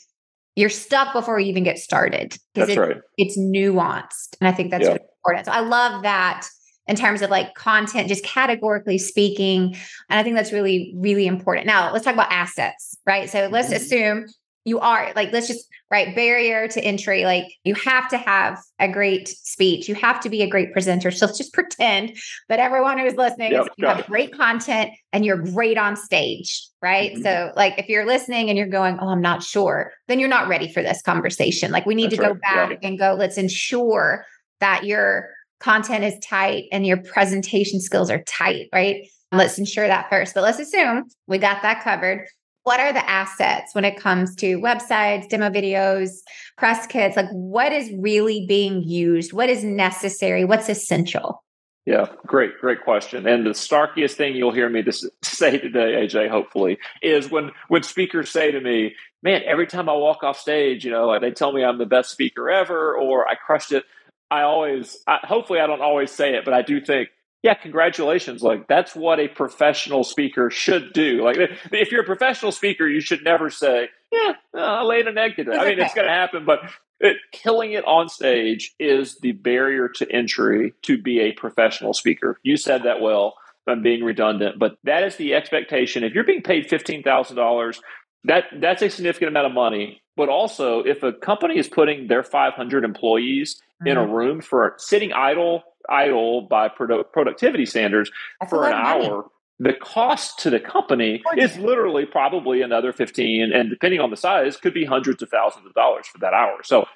[0.55, 2.97] you're stuck before you even get started because it's, right.
[3.17, 4.37] it's nuanced.
[4.41, 4.93] And I think that's yeah.
[4.93, 5.47] really important.
[5.47, 6.47] So I love that
[6.87, 9.75] in terms of like content, just categorically speaking.
[10.09, 11.67] And I think that's really, really important.
[11.67, 13.29] Now let's talk about assets, right?
[13.29, 13.77] So let's mm-hmm.
[13.77, 14.27] assume
[14.67, 18.91] you are like let's just right barrier to entry like you have to have a
[18.91, 22.15] great speech you have to be a great presenter so let's just pretend
[22.49, 24.07] that everyone who's listening yep, is, you have it.
[24.07, 27.23] great content and you're great on stage right mm-hmm.
[27.23, 30.49] so like if you're listening and you're going oh i'm not sure then you're not
[30.49, 32.43] ready for this conversation like we need That's to go right.
[32.43, 32.79] back right.
[32.83, 34.27] and go let's ensure
[34.61, 40.11] that your content is tight and your presentation skills are tight right let's ensure that
[40.11, 42.27] first but let's assume we got that covered
[42.67, 46.11] what are the assets when it comes to websites, demo videos,
[46.59, 47.17] press kits?
[47.17, 49.33] Like, what is really being used?
[49.33, 50.45] What is necessary?
[50.45, 51.45] What's essential?
[51.85, 53.29] Yeah, great, great question.
[53.29, 57.85] And the starkiest thing you'll hear me to say today, AJ, hopefully, is when when
[57.85, 61.53] speakers say to me, "Man, every time I walk off stage, you know, they tell
[61.53, 63.85] me I'm the best speaker ever, or I crushed it."
[64.29, 67.11] I always, I, hopefully, I don't always say it, but I do think
[67.47, 68.43] yeah, congratulations.
[68.43, 71.23] Like that's what a professional speaker should do.
[71.25, 71.37] Like
[71.71, 75.57] if you're a professional speaker, you should never say, yeah, I laid an egg today.
[75.57, 76.59] I mean, it's going to happen, but
[76.99, 82.41] it, killing it on stage is the barrier to entry to be a professional speaker.
[82.43, 83.35] You said that well.
[83.69, 86.05] I'm being redundant, but that is the expectation.
[86.05, 87.81] If you're being paid fifteen thousand dollars,
[88.23, 90.03] that that's a significant amount of money.
[90.17, 93.89] But also, if a company is putting their 500 employees mm-hmm.
[93.89, 94.13] in a mm-hmm.
[94.13, 99.27] room for sitting idle idle by produ- productivity standards That's for an hour,
[99.59, 104.57] the cost to the company is literally probably another 15 and depending on the size
[104.57, 106.59] could be hundreds of thousands of dollars for that hour.
[106.63, 106.87] So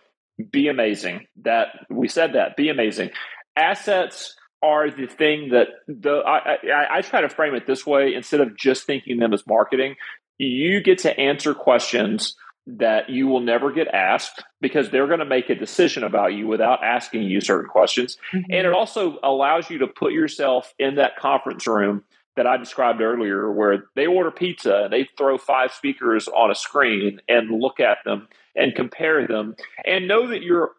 [0.51, 1.27] be amazing.
[1.43, 2.57] That we said that.
[2.57, 3.11] Be amazing.
[3.57, 8.15] Assets are the thing that the I, I, I try to frame it this way
[8.15, 9.97] instead of just thinking them as marketing.
[10.39, 12.37] You get to answer questions
[12.79, 16.47] that you will never get asked because they're going to make a decision about you
[16.47, 18.17] without asking you certain questions.
[18.33, 18.53] Mm-hmm.
[18.53, 22.05] And it also allows you to put yourself in that conference room
[22.37, 26.55] that I described earlier, where they order pizza and they throw five speakers on a
[26.55, 30.71] screen and look at them and compare them and know that you're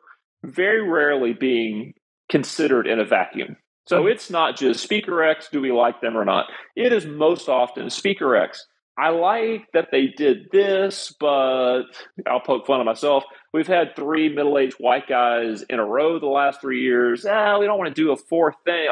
[0.44, 1.94] very rarely being
[2.30, 3.58] considered in a vacuum.
[3.88, 4.12] So mm-hmm.
[4.14, 6.46] it's not just speaker X, do we like them or not?
[6.76, 8.66] It is most often speaker X
[9.02, 11.86] I like that they did this, but
[12.28, 13.24] I'll poke fun at myself.
[13.52, 17.26] We've had three middle aged white guys in a row the last three years.
[17.26, 18.88] Ah, we don't want to do a fourth thing.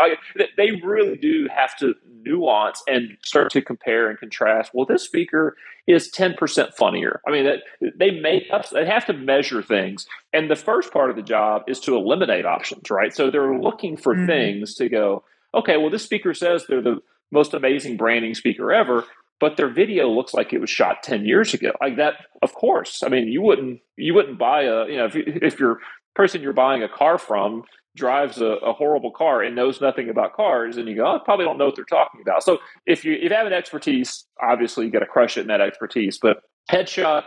[0.58, 1.93] They really do have to
[2.24, 4.72] nuance and start to compare and contrast.
[4.74, 7.22] Well, this speaker is 10% funnier.
[7.28, 7.60] I mean, that,
[7.95, 10.08] they make up, they have to measure things.
[10.34, 13.13] And the first part of the job is to eliminate options, right?
[13.13, 14.26] So they're looking for mm-hmm.
[14.26, 19.06] things to go, okay, well, this speaker says they're the most amazing branding speaker ever
[19.39, 21.71] but their video looks like it was shot 10 years ago.
[21.82, 23.04] Like that of course.
[23.04, 25.80] I mean you wouldn't you wouldn't buy a you know if, you, if your
[26.15, 27.63] person you're buying a car from
[27.95, 31.19] drives a, a, horrible car and knows nothing about cars and you go oh, i
[31.25, 32.43] probably don't know what they're talking about.
[32.43, 35.47] So if you if you have an expertise obviously you got to crush it in
[35.47, 37.23] that expertise but headshot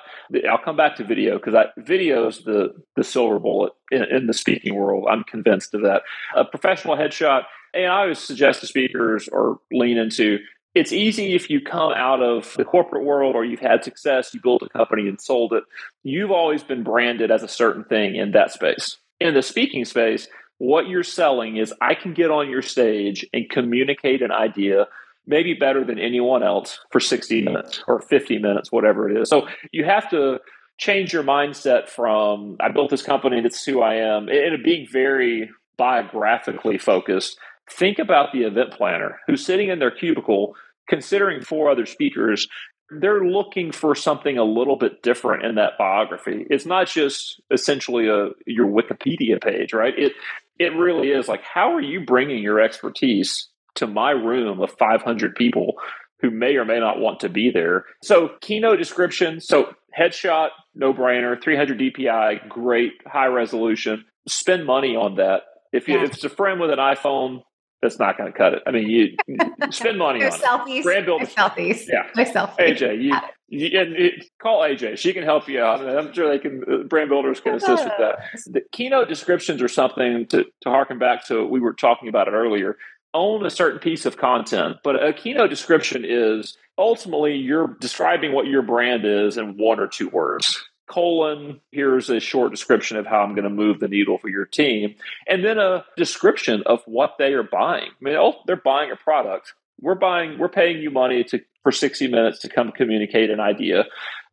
[0.49, 4.33] i'll come back to video because video is the the silver bullet in, in the
[4.33, 5.07] speaking world.
[5.11, 6.03] I'm convinced of that.
[6.35, 7.45] A professional headshot
[7.75, 10.39] and I always suggest to speakers or lean into
[10.75, 14.41] it's easy if you come out of the corporate world or you've had success, you
[14.41, 15.65] built a company and sold it.
[16.03, 18.97] You've always been branded as a certain thing in that space.
[19.21, 23.49] In the speaking space, what you're selling is I can get on your stage and
[23.51, 24.87] communicate an idea
[25.27, 29.29] maybe better than anyone else for 60 minutes or 50 minutes, whatever it is.
[29.29, 30.39] So you have to
[30.79, 35.51] change your mindset from I built this company, that's who I am, and being very
[35.77, 37.39] biographically focused
[37.73, 40.55] Think about the event planner who's sitting in their cubicle
[40.89, 42.49] considering four other speakers.
[42.91, 46.47] They're looking for something a little bit different in that biography.
[46.51, 49.95] It's not just essentially a your Wikipedia page, right?
[49.97, 50.13] It
[50.59, 55.35] it really is like how are you bringing your expertise to my room of 500
[55.35, 55.77] people
[56.21, 57.85] who may or may not want to be there.
[58.03, 59.41] So, keynote description.
[59.41, 64.05] So, headshot, no brainer, 300 DPI, great, high resolution.
[64.29, 65.43] Spend money on that.
[65.73, 66.05] If, you, yeah.
[66.05, 67.43] if it's a friend with an iPhone,
[67.83, 68.63] that's not going to cut it.
[68.67, 69.17] I mean, you,
[69.71, 70.85] spend money on selfies, it.
[70.85, 71.87] Brand building selfies.
[71.89, 72.57] Yeah, my selfies.
[72.57, 73.17] AJ, you,
[73.49, 74.99] you, call AJ.
[74.99, 75.87] She can help you out.
[75.87, 76.63] I'm sure they can.
[76.71, 78.21] Uh, brand builders can assist with that.
[78.47, 81.45] The keynote descriptions are something to to harken back to.
[81.45, 82.79] We were talking about it earlier.
[83.15, 88.47] Own a certain piece of content, but a keynote description is ultimately you're describing what
[88.47, 93.21] your brand is in one or two words colon, here's a short description of how
[93.21, 94.95] I'm going to move the needle for your team,
[95.29, 97.89] and then a description of what they are buying.
[97.89, 99.55] I mean, oh, they're buying a product.
[99.81, 103.85] We're buying, we're paying you money to for 60 minutes to come communicate an idea.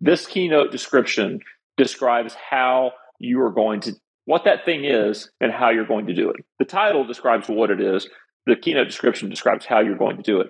[0.02, 1.42] This keynote description
[1.78, 3.94] describes how you are going to
[4.26, 6.38] what that thing is and how you're going to do it.
[6.60, 8.08] The title describes what it is.
[8.46, 10.50] The keynote description describes how you're going to do it.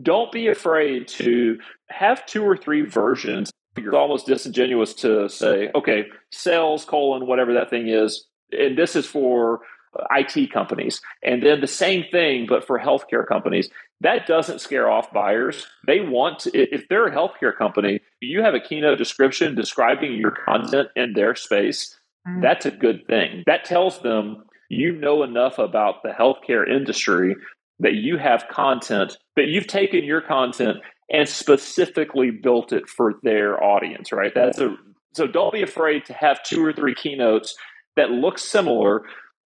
[0.00, 6.04] Don't be afraid to have two or three versions it's almost disingenuous to say, okay,
[6.30, 9.60] sales colon whatever that thing is, and this is for
[9.98, 13.70] uh, IT companies, and then the same thing but for healthcare companies.
[14.00, 15.66] That doesn't scare off buyers.
[15.86, 20.32] They want to, if they're a healthcare company, you have a keynote description describing your
[20.32, 21.96] content in their space.
[22.26, 22.42] Mm.
[22.42, 23.44] That's a good thing.
[23.46, 27.36] That tells them you know enough about the healthcare industry
[27.78, 30.78] that you have content that you've taken your content
[31.12, 34.32] and specifically built it for their audience, right?
[34.34, 34.76] That's a
[35.14, 37.54] so don't be afraid to have two or three keynotes
[37.96, 39.02] that look similar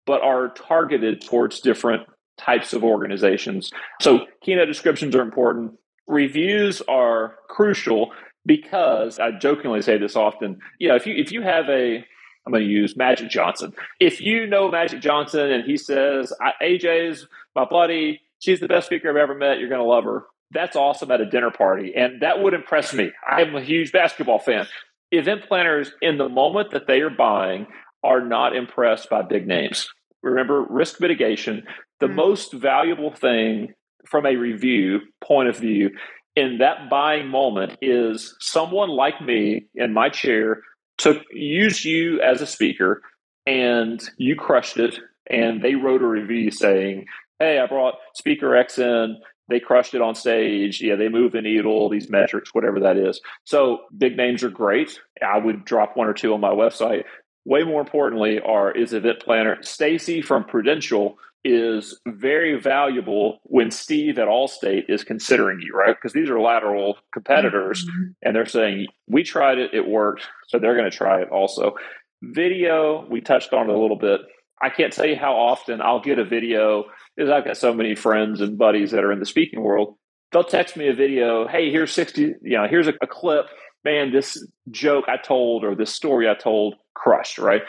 [0.04, 2.02] but are targeted towards different
[2.36, 3.70] types of organizations.
[4.00, 5.74] So keynote descriptions are important.
[6.08, 8.10] Reviews are crucial
[8.44, 10.58] because I jokingly say this often.
[10.80, 12.04] You know, if you if you have a
[12.44, 13.72] I'm going to use Magic Johnson.
[14.00, 19.08] If you know Magic Johnson and he says AJ's my buddy, she's the best speaker
[19.08, 21.92] I've ever met, you're going to love her that's awesome at a dinner party.
[21.94, 23.10] And that would impress me.
[23.28, 24.66] I'm a huge basketball fan.
[25.10, 27.66] Event planners, in the moment that they are buying,
[28.02, 29.88] are not impressed by big names.
[30.22, 31.64] Remember, risk mitigation,
[32.00, 32.16] the mm-hmm.
[32.16, 33.74] most valuable thing
[34.06, 35.90] from a review point of view
[36.34, 40.62] in that buying moment is someone like me in my chair
[40.98, 43.02] took used you as a speaker
[43.46, 47.04] and you crushed it and they wrote a review saying
[47.38, 49.16] hey i brought speaker x in
[49.48, 50.80] they crushed it on stage.
[50.80, 53.20] Yeah, they move the needle, these metrics, whatever that is.
[53.44, 54.98] So big names are great.
[55.26, 57.04] I would drop one or two on my website.
[57.44, 64.18] Way more importantly, are is event planner Stacy from Prudential is very valuable when Steve
[64.18, 65.96] at Allstate is considering you, right?
[65.96, 68.12] Because these are lateral competitors, mm-hmm.
[68.22, 71.74] and they're saying we tried it, it worked, so they're going to try it also.
[72.22, 74.20] Video, we touched on it a little bit.
[74.62, 76.84] I can't tell you how often I'll get a video
[77.16, 79.96] because I've got so many friends and buddies that are in the speaking world.
[80.30, 81.46] They'll text me a video.
[81.48, 83.46] Hey, here's 60, you know, here's a, a clip.
[83.84, 87.62] Man, this joke I told or this story I told crushed, right?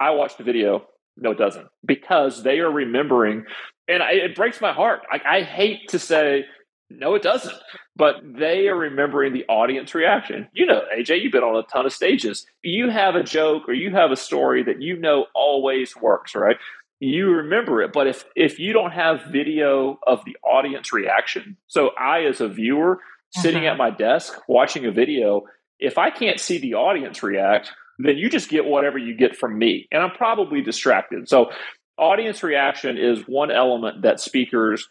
[0.00, 0.86] I watched the video.
[1.16, 3.44] No, it doesn't because they are remembering.
[3.86, 5.02] And I, it breaks my heart.
[5.10, 6.44] I, I hate to say,
[6.90, 7.54] No, it doesn't.
[7.94, 10.48] But they are remembering the audience reaction.
[10.52, 12.46] You know, AJ, you've been on a ton of stages.
[12.62, 16.56] You have a joke or you have a story that you know always works, right?
[16.98, 17.92] You remember it.
[17.92, 22.48] But if if you don't have video of the audience reaction, so I as a
[22.48, 23.72] viewer sitting uh-huh.
[23.72, 25.44] at my desk watching a video,
[25.78, 29.58] if I can't see the audience react, then you just get whatever you get from
[29.58, 29.86] me.
[29.92, 31.28] And I'm probably distracted.
[31.28, 31.50] So
[31.96, 34.88] audience reaction is one element that speakers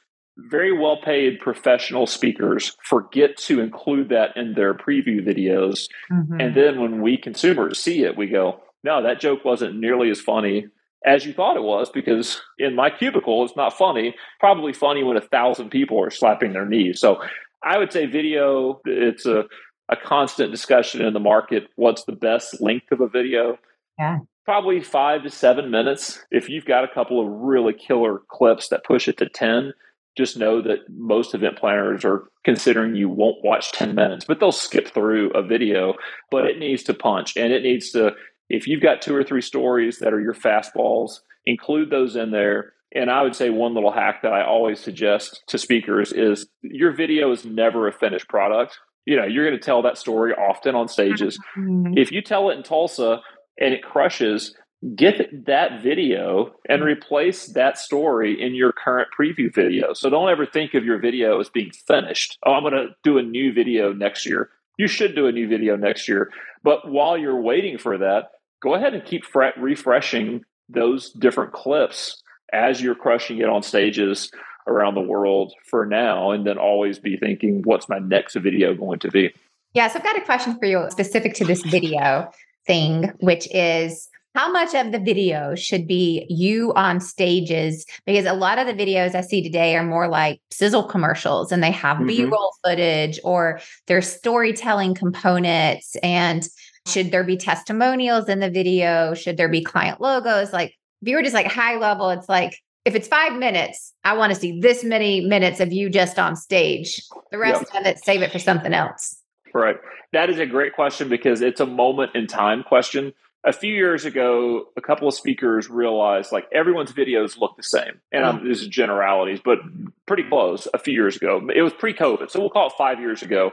[0.50, 5.88] very well paid professional speakers forget to include that in their preview videos.
[6.12, 6.40] Mm-hmm.
[6.40, 10.22] And then when we consumers see it, we go, no, that joke wasn't nearly as
[10.22, 10.68] funny
[11.06, 14.16] as you thought it was because in my cubicle, it's not funny.
[14.40, 17.00] Probably funny when a thousand people are slapping their knees.
[17.00, 17.22] So
[17.64, 19.46] I would say video, it's a,
[19.88, 21.68] a constant discussion in the market.
[21.76, 23.58] What's the best length of a video?
[23.98, 24.20] Yeah.
[24.46, 26.20] Probably five to seven minutes.
[26.32, 29.74] If you've got a couple of really killer clips that push it to 10,
[30.20, 34.52] just know that most event planners are considering you won't watch 10 minutes, but they'll
[34.52, 35.94] skip through a video,
[36.30, 38.12] but it needs to punch and it needs to,
[38.50, 42.74] if you've got two or three stories that are your fastballs, include those in there.
[42.94, 46.92] And I would say one little hack that I always suggest to speakers is your
[46.92, 48.78] video is never a finished product.
[49.06, 51.40] You know, you're going to tell that story often on stages.
[51.58, 51.98] Mm-hmm.
[51.98, 53.22] If you tell it in Tulsa
[53.58, 54.54] and it crushes,
[54.96, 56.90] get that video and mm-hmm.
[56.90, 59.94] replace that story in your current preview video.
[59.94, 62.38] So don't ever think of your video as being finished.
[62.46, 64.50] Oh, I'm going to do a new video next year.
[64.78, 66.32] You should do a new video next year.
[66.64, 69.24] But while you're waiting for that, go ahead and keep
[69.58, 72.22] refreshing those different clips
[72.54, 74.32] as you're crushing it on stages
[74.68, 76.32] around the world for now.
[76.32, 79.34] And then always be thinking, what's my next video going to be?
[79.74, 79.90] Yeah.
[79.90, 82.32] So I've got a question for you specific to this video
[82.66, 87.86] thing, which is how much of the video should be you on stages?
[88.06, 91.64] Because a lot of the videos I see today are more like sizzle commercials and
[91.64, 92.08] they have mm-hmm.
[92.08, 95.96] B roll footage or there's storytelling components.
[96.04, 96.48] And
[96.88, 99.14] should there be testimonials in the video?
[99.14, 100.54] Should there be client logos?
[100.54, 104.16] Like, if you were just like high level, it's like, if it's five minutes, I
[104.16, 107.02] want to see this many minutes of you just on stage.
[107.32, 107.82] The rest yep.
[107.82, 109.18] of it, save it for something else.
[109.54, 109.78] Right.
[110.14, 113.14] That is a great question because it's a moment in time question
[113.46, 118.02] a few years ago, a couple of speakers realized like everyone's videos look the same.
[118.12, 119.60] And um, this is generalities, but
[120.06, 121.42] pretty close a few years ago.
[121.54, 122.30] It was pre COVID.
[122.30, 123.52] So we'll call it five years ago.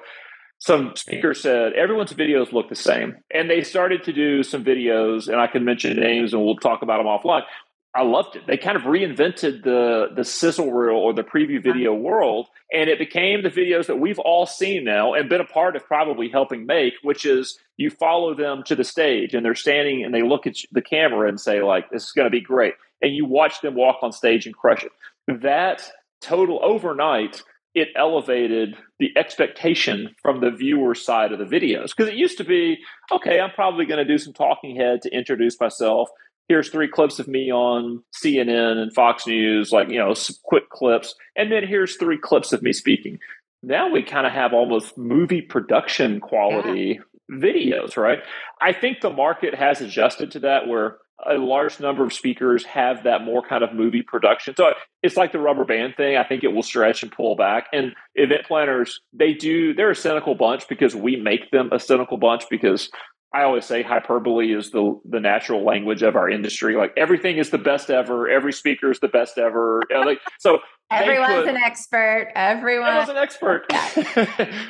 [0.58, 3.16] Some speakers said everyone's videos look the same.
[3.30, 6.82] And they started to do some videos, and I can mention names and we'll talk
[6.82, 7.42] about them offline,
[7.96, 8.46] I loved it.
[8.46, 11.72] They kind of reinvented the the sizzle reel or the preview uh-huh.
[11.72, 15.46] video world, and it became the videos that we've all seen now and been a
[15.46, 19.54] part of probably helping make, which is you follow them to the stage and they're
[19.54, 22.42] standing and they look at the camera and say like, "This is going to be
[22.42, 24.92] great," and you watch them walk on stage and crush it.
[25.42, 25.90] That
[26.20, 27.42] total overnight
[27.74, 32.44] it elevated the expectation from the viewer side of the videos because it used to
[32.44, 32.78] be
[33.12, 36.08] okay i'm probably going to do some talking head to introduce myself
[36.48, 41.14] here's three clips of me on CNN and Fox News, like, you know, quick clips.
[41.36, 43.18] And then here's three clips of me speaking.
[43.62, 47.36] Now we kind of have almost movie production quality yeah.
[47.36, 48.20] videos, right?
[48.60, 53.04] I think the market has adjusted to that where a large number of speakers have
[53.04, 54.54] that more kind of movie production.
[54.54, 54.72] So
[55.02, 56.16] it's like the rubber band thing.
[56.16, 57.68] I think it will stretch and pull back.
[57.72, 62.18] And event planners, they do, they're a cynical bunch because we make them a cynical
[62.18, 62.90] bunch because
[63.36, 66.74] I always say hyperbole is the the natural language of our industry.
[66.74, 68.30] Like everything is the best ever.
[68.30, 69.82] Every speaker is the best ever.
[69.90, 70.60] like so.
[70.90, 72.30] Everyone's put, an expert.
[72.36, 72.88] Everyone.
[72.88, 73.66] Everyone's an expert.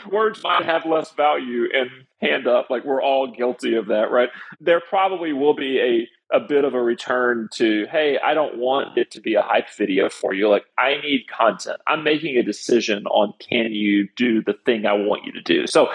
[0.11, 1.91] Words might have less value and
[2.21, 2.69] hand up.
[2.71, 4.31] Like we're all guilty of that, right?
[4.59, 8.99] There probably will be a a bit of a return to, hey, I don't want
[8.99, 10.49] it to be a hype video for you.
[10.49, 11.81] Like I need content.
[11.87, 15.69] I'm making a decision on can you do the thing I want you to do.
[15.69, 15.89] So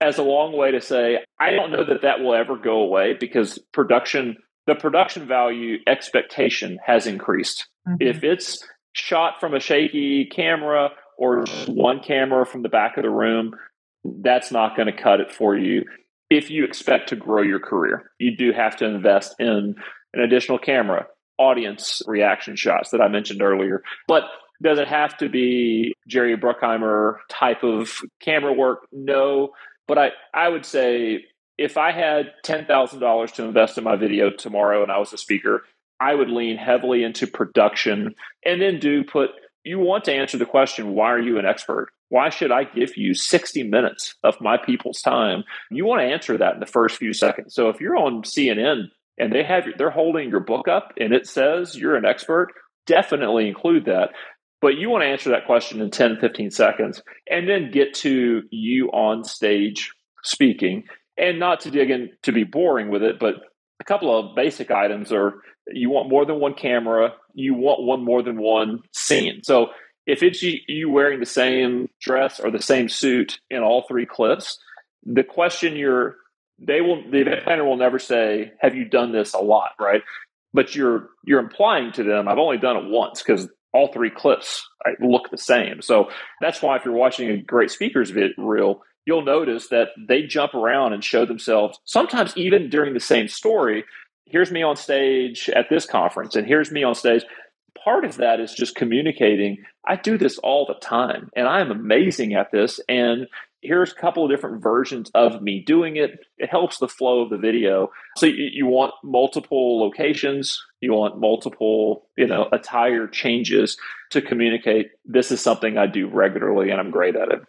[0.00, 3.14] as a long way to say I don't know that that will ever go away
[3.18, 4.36] because production,
[4.66, 7.66] the production value expectation has increased.
[7.88, 7.96] Mm-hmm.
[8.00, 13.10] If it's shot from a shaky camera or one camera from the back of the
[13.10, 13.54] room,
[14.04, 15.84] that's not going to cut it for you.
[16.30, 19.74] If you expect to grow your career, you do have to invest in
[20.14, 21.06] an additional camera,
[21.38, 23.82] audience reaction shots that I mentioned earlier.
[24.06, 24.24] But
[24.62, 27.90] does it have to be Jerry Bruckheimer type of
[28.20, 28.80] camera work?
[28.92, 29.50] No.
[29.88, 31.24] But I, I would say
[31.56, 35.64] if I had $10,000 to invest in my video tomorrow and I was a speaker,
[35.98, 38.14] I would lean heavily into production
[38.44, 39.30] and then do put,
[39.64, 41.88] you want to answer the question, why are you an expert?
[42.10, 45.42] Why should I give you 60 minutes of my people's time?
[45.70, 47.54] You want to answer that in the first few seconds.
[47.54, 48.84] So if you're on CNN
[49.18, 52.48] and they have, they're holding your book up and it says you're an expert,
[52.86, 54.10] definitely include that.
[54.60, 58.42] But you want to answer that question in 10, 15 seconds and then get to
[58.50, 59.92] you on stage
[60.22, 60.84] speaking
[61.16, 63.34] and not to dig in to be boring with it, but
[63.80, 68.04] a couple of basic items are you want more than one camera, you want one
[68.04, 69.42] more than one scene.
[69.42, 69.68] So
[70.06, 74.58] if it's you wearing the same dress or the same suit in all three clips,
[75.04, 76.16] the question you're
[76.58, 80.02] they will the event planner will never say, "Have you done this a lot?" Right?
[80.52, 83.48] But you're you're implying to them, "I've only done it once," because
[83.78, 84.68] all three clips
[85.00, 85.80] look the same.
[85.82, 86.08] So
[86.40, 90.54] that's why if you're watching a great speakers vid- reel, you'll notice that they jump
[90.54, 93.84] around and show themselves sometimes even during the same story.
[94.26, 97.24] Here's me on stage at this conference, and here's me on stage.
[97.82, 99.58] Part of that is just communicating.
[99.86, 102.80] I do this all the time, and I am amazing at this.
[102.88, 103.28] And
[103.62, 106.20] here's a couple of different versions of me doing it.
[106.38, 107.90] It helps the flow of the video.
[108.16, 113.76] So you, you, want multiple locations, you want multiple, you know, attire changes
[114.10, 117.40] to communicate this is something I do regularly and I'm great at it.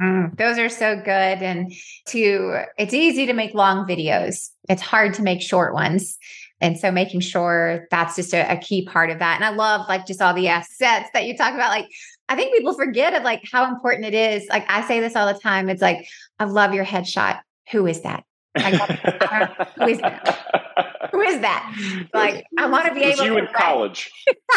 [0.00, 1.08] Mm, those are so good.
[1.08, 1.72] And
[2.08, 4.50] to, it's easy to make long videos.
[4.68, 6.18] It's hard to make short ones.
[6.60, 9.36] And so making sure that's just a, a key part of that.
[9.36, 11.88] And I love like just all the assets that you talk about, like
[12.28, 14.48] I think people forget of like how important it is.
[14.48, 15.68] Like I say this all the time.
[15.68, 16.06] It's like,
[16.38, 17.40] I love your headshot.
[17.72, 18.24] Who is that?
[18.56, 21.08] Like, who is that?
[21.12, 22.08] Who is that?
[22.12, 24.10] Like, I want to be able you to in college.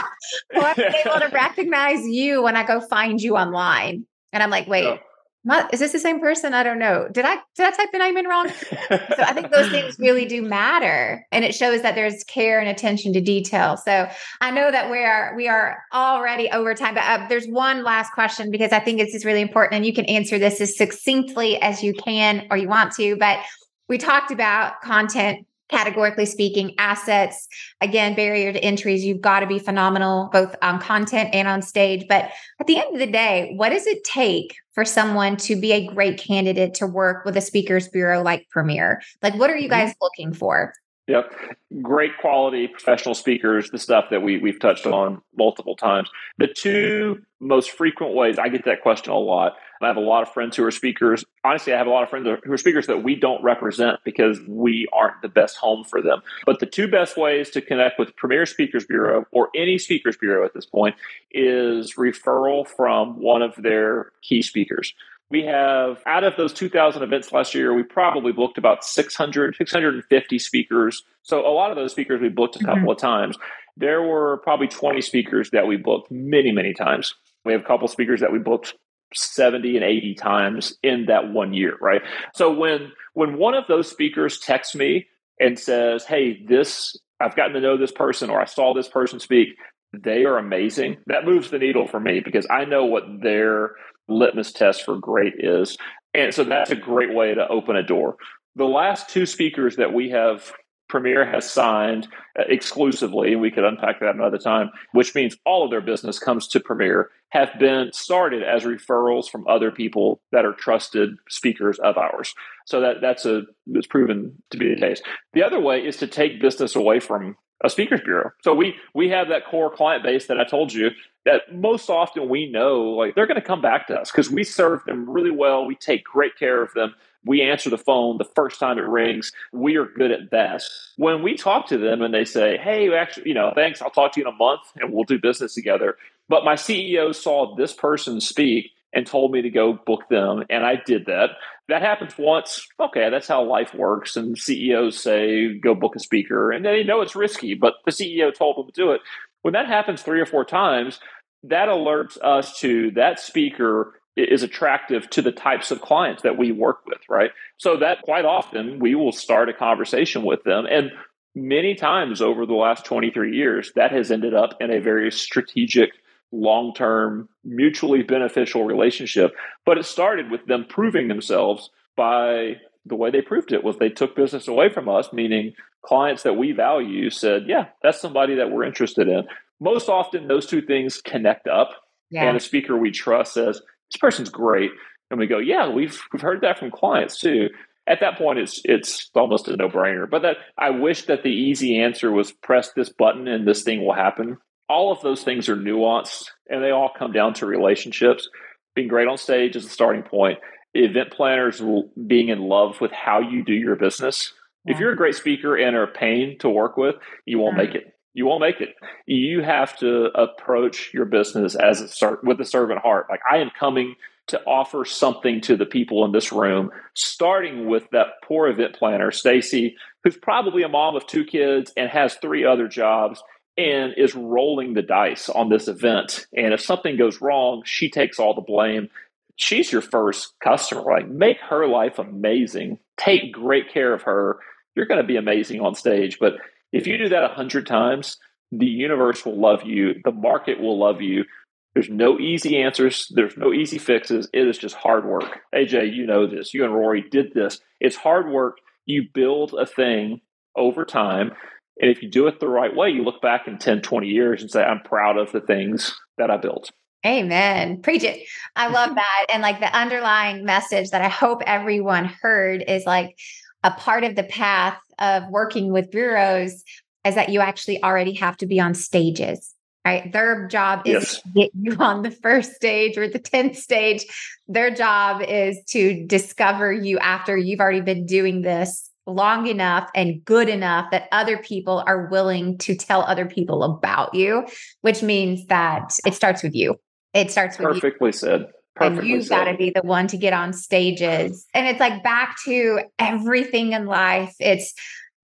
[0.55, 4.05] I want to be able to recognize you when I go find you online.
[4.31, 4.99] And I'm like, wait,
[5.45, 6.53] not, is this the same person?
[6.53, 7.07] I don't know.
[7.09, 8.49] Did I did I type the name in wrong?
[8.89, 12.67] so I think those things really do matter, and it shows that there's care and
[12.67, 13.77] attention to detail.
[13.77, 14.09] So
[14.41, 18.11] I know that we are we are already over time, but uh, there's one last
[18.11, 21.61] question because I think this is really important, and you can answer this as succinctly
[21.61, 23.15] as you can or you want to.
[23.15, 23.39] But
[23.87, 27.47] we talked about content categorically speaking, assets,
[27.81, 32.05] again, barrier to entries, you've got to be phenomenal both on content and on stage.
[32.07, 35.71] But at the end of the day, what does it take for someone to be
[35.71, 39.01] a great candidate to work with a speakers bureau like Premiere?
[39.21, 39.87] Like, what are you mm-hmm.
[39.87, 40.73] guys looking for?
[41.07, 41.33] Yep.
[41.81, 46.07] Great quality professional speakers, the stuff that we, we've touched on multiple times.
[46.37, 49.53] The two most frequent ways I get that question a lot.
[49.81, 51.23] I have a lot of friends who are speakers.
[51.43, 54.39] Honestly, I have a lot of friends who are speakers that we don't represent because
[54.47, 56.21] we aren't the best home for them.
[56.45, 60.45] But the two best ways to connect with Premiere Speakers Bureau or any speakers bureau
[60.45, 60.95] at this point
[61.31, 64.93] is referral from one of their key speakers.
[65.31, 70.39] We have, out of those 2,000 events last year, we probably booked about 600, 650
[70.39, 71.03] speakers.
[71.21, 72.89] So a lot of those speakers we booked a couple mm-hmm.
[72.89, 73.37] of times.
[73.77, 77.13] There were probably 20 speakers that we booked many, many times.
[77.45, 78.73] We have a couple speakers that we booked
[79.13, 82.01] 70 and 80 times in that one year, right?
[82.33, 85.07] So when when one of those speakers texts me
[85.39, 89.19] and says, "Hey, this I've gotten to know this person or I saw this person
[89.19, 89.49] speak,
[89.93, 93.71] they are amazing." That moves the needle for me because I know what their
[94.07, 95.77] litmus test for great is.
[96.13, 98.17] And so that's a great way to open a door.
[98.55, 100.51] The last two speakers that we have
[100.89, 105.63] Premiere has signed uh, exclusively, and we could unpack that another time, which means all
[105.63, 110.45] of their business comes to Premiere, have been started as referrals from other people that
[110.45, 112.33] are trusted speakers of ours.
[112.65, 115.01] So that that's a it's proven to be the case.
[115.33, 118.31] The other way is to take business away from a speakers bureau.
[118.41, 120.89] So we we have that core client base that I told you
[121.25, 124.43] that most often we know like they're going to come back to us because we
[124.43, 125.65] serve them really well.
[125.65, 126.95] We take great care of them.
[127.25, 129.31] We answer the phone the first time it rings.
[129.51, 130.63] We are good at that.
[130.97, 133.81] When we talk to them and they say, "Hey, actually, you know, thanks.
[133.81, 135.97] I'll talk to you in a month and we'll do business together."
[136.29, 140.65] But my CEO saw this person speak and told me to go book them, and
[140.65, 141.31] I did that.
[141.67, 142.67] That happens once.
[142.79, 144.15] Okay, that's how life works.
[144.15, 148.33] And CEOs say, go book a speaker, and they know it's risky, but the CEO
[148.33, 149.01] told them to do it.
[149.43, 150.99] When that happens three or four times,
[151.43, 156.51] that alerts us to that speaker is attractive to the types of clients that we
[156.51, 157.31] work with, right?
[157.57, 160.65] So that quite often we will start a conversation with them.
[160.69, 160.91] And
[161.35, 165.91] many times over the last 23 years, that has ended up in a very strategic
[166.31, 169.31] long term, mutually beneficial relationship.
[169.65, 173.89] But it started with them proving themselves by the way they proved it was they
[173.89, 175.53] took business away from us, meaning
[175.85, 179.23] clients that we value said, yeah, that's somebody that we're interested in.
[179.59, 181.71] Most often, those two things connect up.
[182.09, 182.27] Yeah.
[182.27, 183.61] And a speaker we trust says,
[183.91, 184.71] this person's great.
[185.11, 187.49] And we go, yeah, we've, we've heard that from clients too.
[187.87, 190.07] At that point, it's it's almost a no brainer.
[190.07, 193.83] But that I wish that the easy answer was press this button and this thing
[193.83, 194.37] will happen
[194.69, 198.29] all of those things are nuanced and they all come down to relationships.
[198.75, 200.37] Being great on stage is the starting point.
[200.75, 201.61] Event planners
[202.07, 204.31] being in love with how you do your business.
[204.63, 204.73] Yeah.
[204.73, 207.73] If you're a great speaker and are a pain to work with, you won't make
[207.73, 207.95] it.
[208.13, 208.75] You won't make it.
[209.05, 213.07] You have to approach your business as a start with a servant heart.
[213.09, 213.95] Like I am coming
[214.27, 219.11] to offer something to the people in this room, starting with that poor event planner,
[219.11, 223.21] Stacy, who's probably a mom of two kids and has three other jobs
[223.57, 226.27] and is rolling the dice on this event.
[226.33, 228.89] And if something goes wrong, she takes all the blame.
[229.35, 230.83] She's your first customer.
[230.83, 232.79] Like, make her life amazing.
[232.97, 234.37] Take great care of her.
[234.75, 236.19] You're going to be amazing on stage.
[236.19, 236.33] But
[236.71, 238.17] if you do that a hundred times,
[238.51, 239.95] the universe will love you.
[240.03, 241.25] The market will love you.
[241.73, 243.07] There's no easy answers.
[243.13, 244.27] There's no easy fixes.
[244.33, 245.39] It is just hard work.
[245.53, 246.53] AJ, you know this.
[246.53, 247.59] You and Rory did this.
[247.79, 248.57] It's hard work.
[248.85, 250.21] You build a thing
[250.55, 251.31] over time.
[251.79, 254.41] And if you do it the right way, you look back in 10, 20 years
[254.41, 256.71] and say, I'm proud of the things that I built.
[257.05, 257.81] Amen.
[257.81, 258.27] Preach it.
[258.55, 259.25] I love that.
[259.31, 263.17] And like the underlying message that I hope everyone heard is like
[263.63, 266.63] a part of the path of working with bureaus
[267.05, 269.53] is that you actually already have to be on stages
[269.85, 270.11] right?
[270.11, 271.21] Their job is yes.
[271.21, 274.05] to get you on the first stage or the 10th stage.
[274.47, 280.23] Their job is to discover you after you've already been doing this long enough and
[280.23, 284.45] good enough that other people are willing to tell other people about you,
[284.81, 286.75] which means that it starts with you.
[287.13, 288.13] It starts with perfectly you.
[288.13, 288.45] said.
[288.79, 291.45] Perfectly and you've got to be the one to get on stages.
[291.53, 294.33] And it's like back to everything in life.
[294.39, 294.73] It's